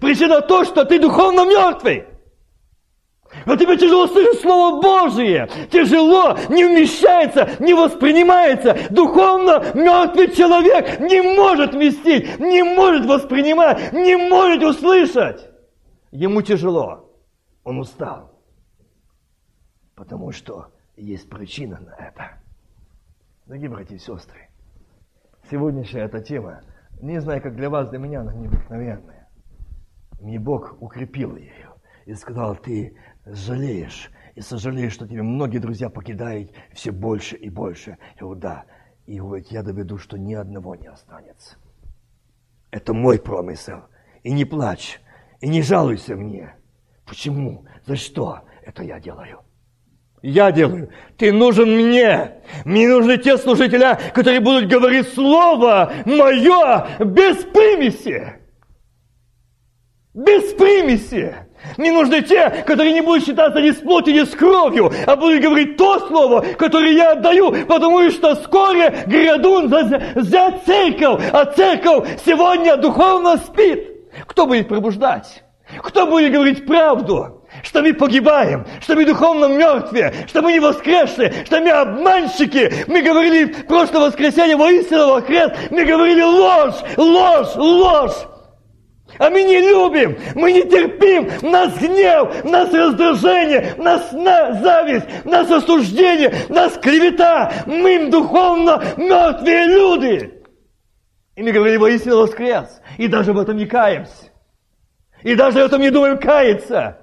[0.00, 2.06] Причина то, что ты духовно мертвый.
[3.46, 5.48] Но тебе тяжело слышать Слово Божие.
[5.70, 8.76] Тяжело, не вмещается, не воспринимается.
[8.90, 15.48] Духовно мертвый человек не может вместить, не может воспринимать, не может услышать.
[16.10, 17.08] Ему тяжело.
[17.62, 18.32] Он устал.
[19.94, 20.66] Потому что
[20.96, 22.42] есть причина на это.
[23.46, 24.48] Дорогие братья и сестры,
[25.48, 26.62] сегодняшняя эта тема,
[27.00, 29.28] не знаю, как для вас, для меня, она необыкновенная.
[30.20, 31.68] Мне Бог укрепил ее
[32.06, 32.96] и сказал, ты
[33.26, 37.98] жалеешь, и сожалеешь, что тебе многие друзья покидают все больше и больше.
[38.14, 38.64] Я говорю, да.
[39.06, 41.56] И говорит, я доведу, что ни одного не останется.
[42.70, 43.84] Это мой промысел.
[44.22, 45.00] И не плачь,
[45.40, 46.54] и не жалуйся мне.
[47.06, 47.64] Почему?
[47.86, 48.42] За что?
[48.62, 49.40] Это я делаю.
[50.22, 50.90] Я делаю.
[51.16, 52.42] Ты нужен мне.
[52.64, 58.34] Мне нужны те служителя, которые будут говорить слово мое без примеси.
[60.12, 61.45] Без примеси.
[61.76, 65.42] Мне нужны те, которые не будут считаться ни с плотью, ни с кровью, а будут
[65.42, 69.66] говорить то слово, которое я отдаю, потому что вскоре грядун
[70.14, 73.88] взять церковь, а церковь сегодня духовно спит.
[74.26, 75.42] Кто будет пробуждать?
[75.82, 77.42] Кто будет говорить правду?
[77.62, 82.84] Что мы погибаем, что мы духовно мертвые, что мы не воскресли, что мы обманщики.
[82.86, 88.35] Мы говорили в прошлое воскресенье воистину воскрес, мы говорили ложь, ложь, ложь.
[89.18, 95.50] А мы не любим, мы не терпим, нас гнев, нас раздражение, нас зависть, у нас
[95.50, 97.52] осуждение, нас клевета.
[97.66, 100.42] Мы духовно мертвые люди.
[101.34, 102.80] И мы говорили, воистину воскрес.
[102.96, 104.32] И даже в этом не каемся.
[105.22, 106.98] И даже в этом не думаем каяться.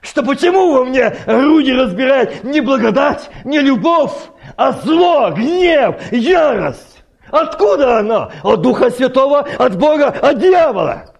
[0.00, 4.12] Что почему во мне груди разбирает не благодать, не любовь,
[4.56, 7.04] а зло, гнев, ярость?
[7.30, 8.30] Откуда оно?
[8.44, 11.15] От Духа Святого, от Бога, от дьявола.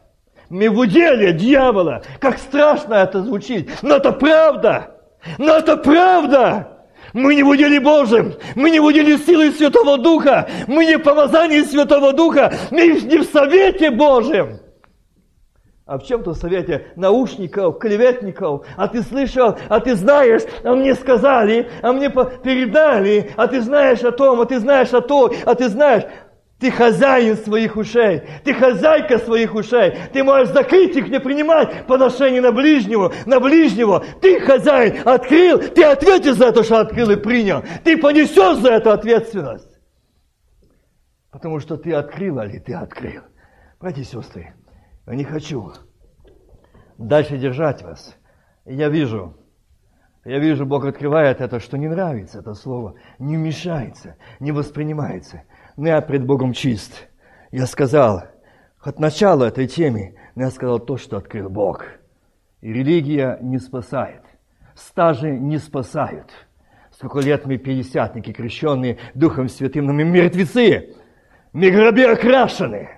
[0.50, 2.02] Уделе дьявола.
[2.20, 3.70] Как страшно это звучит.
[3.82, 4.96] Но это правда.
[5.38, 6.76] Но это правда.
[7.12, 11.02] Мы не в уделе Божьем, мы не в уделе силы Святого Духа, мы не в
[11.02, 14.60] помазании Святого Духа, мы не в совете Божьем.
[15.86, 21.70] А в чем-то совете наушников, клеветников, а ты слышал, а ты знаешь, а мне сказали,
[21.80, 25.68] а мне передали, а ты знаешь о том, а ты знаешь о том, а ты
[25.68, 26.02] знаешь.
[26.58, 29.94] Ты хозяин своих ушей, ты хозяйка своих ушей.
[30.12, 34.02] Ты можешь закрыть их, не принимать поношение на ближнего, на ближнего.
[34.22, 37.62] Ты хозяин, открыл, ты ответишь за это, что открыл и принял.
[37.84, 39.68] Ты понесешь за это ответственность.
[41.30, 43.22] Потому что ты открыл, или ты открыл.
[43.78, 44.54] Братья и сестры,
[45.06, 45.72] я не хочу
[46.96, 48.16] дальше держать вас.
[48.64, 49.36] Я вижу,
[50.24, 55.42] я вижу, Бог открывает это, что не нравится это слово, не вмешается, не воспринимается.
[55.76, 57.08] Но я пред Богом чист.
[57.50, 58.24] Я сказал,
[58.80, 61.84] от начала этой темы, но я сказал то, что открыл Бог.
[62.60, 64.22] И религия не спасает.
[64.74, 66.30] Стажи не спасают.
[66.92, 70.94] Сколько лет мы пятидесятники, крещенные Духом Святым, но мы мертвецы.
[71.52, 72.88] Мы гроби окрашены.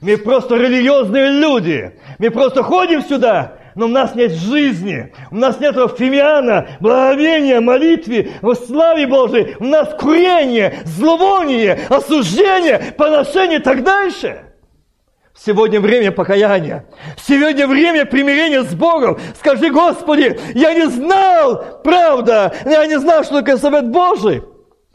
[0.00, 1.98] Мы просто религиозные люди.
[2.18, 8.30] Мы просто ходим сюда, но у нас нет жизни, у нас нет фимиана, благовения, молитвы,
[8.42, 14.42] в славе Божией, у нас курение, зловоние, осуждение, поношение и так дальше.
[15.36, 16.86] Сегодня время покаяния.
[17.20, 19.18] Сегодня время примирения с Богом.
[19.36, 24.44] Скажи, Господи, я не знал, правда, я не знал, что такое совет Божий.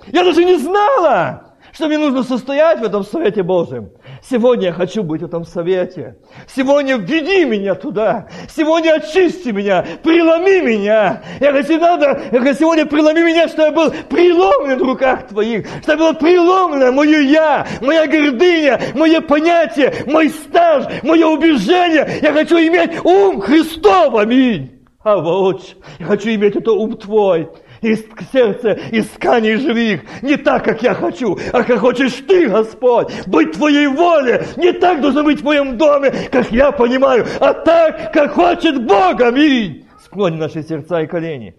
[0.07, 3.91] Я даже не знала что мне нужно состоять в этом Совете Божьем.
[4.27, 6.17] Сегодня я хочу быть в этом Совете.
[6.53, 8.27] Сегодня введи меня туда.
[8.53, 11.23] Сегодня очисти меня, преломи меня.
[11.39, 15.67] Я хочу надо, я хочу сегодня преломи меня, чтобы я был преломлен в руках Твоих,
[15.83, 22.19] чтобы было преломлено мое я, моя гордыня, мое понятие, мой стаж, мое убеждение.
[22.21, 24.71] Я хочу иметь ум Христов, аминь.
[25.01, 25.63] А вот,
[25.97, 27.49] я хочу иметь это ум Твой
[27.81, 30.01] из сердца исканий живых.
[30.21, 33.11] Не так, как я хочу, а как хочешь ты, Господь.
[33.27, 34.45] Быть твоей воле.
[34.57, 39.21] Не так должно быть в моем доме, как я понимаю, а так, как хочет Бог.
[39.21, 39.85] Аминь.
[40.03, 41.55] Склоним наши сердца и колени.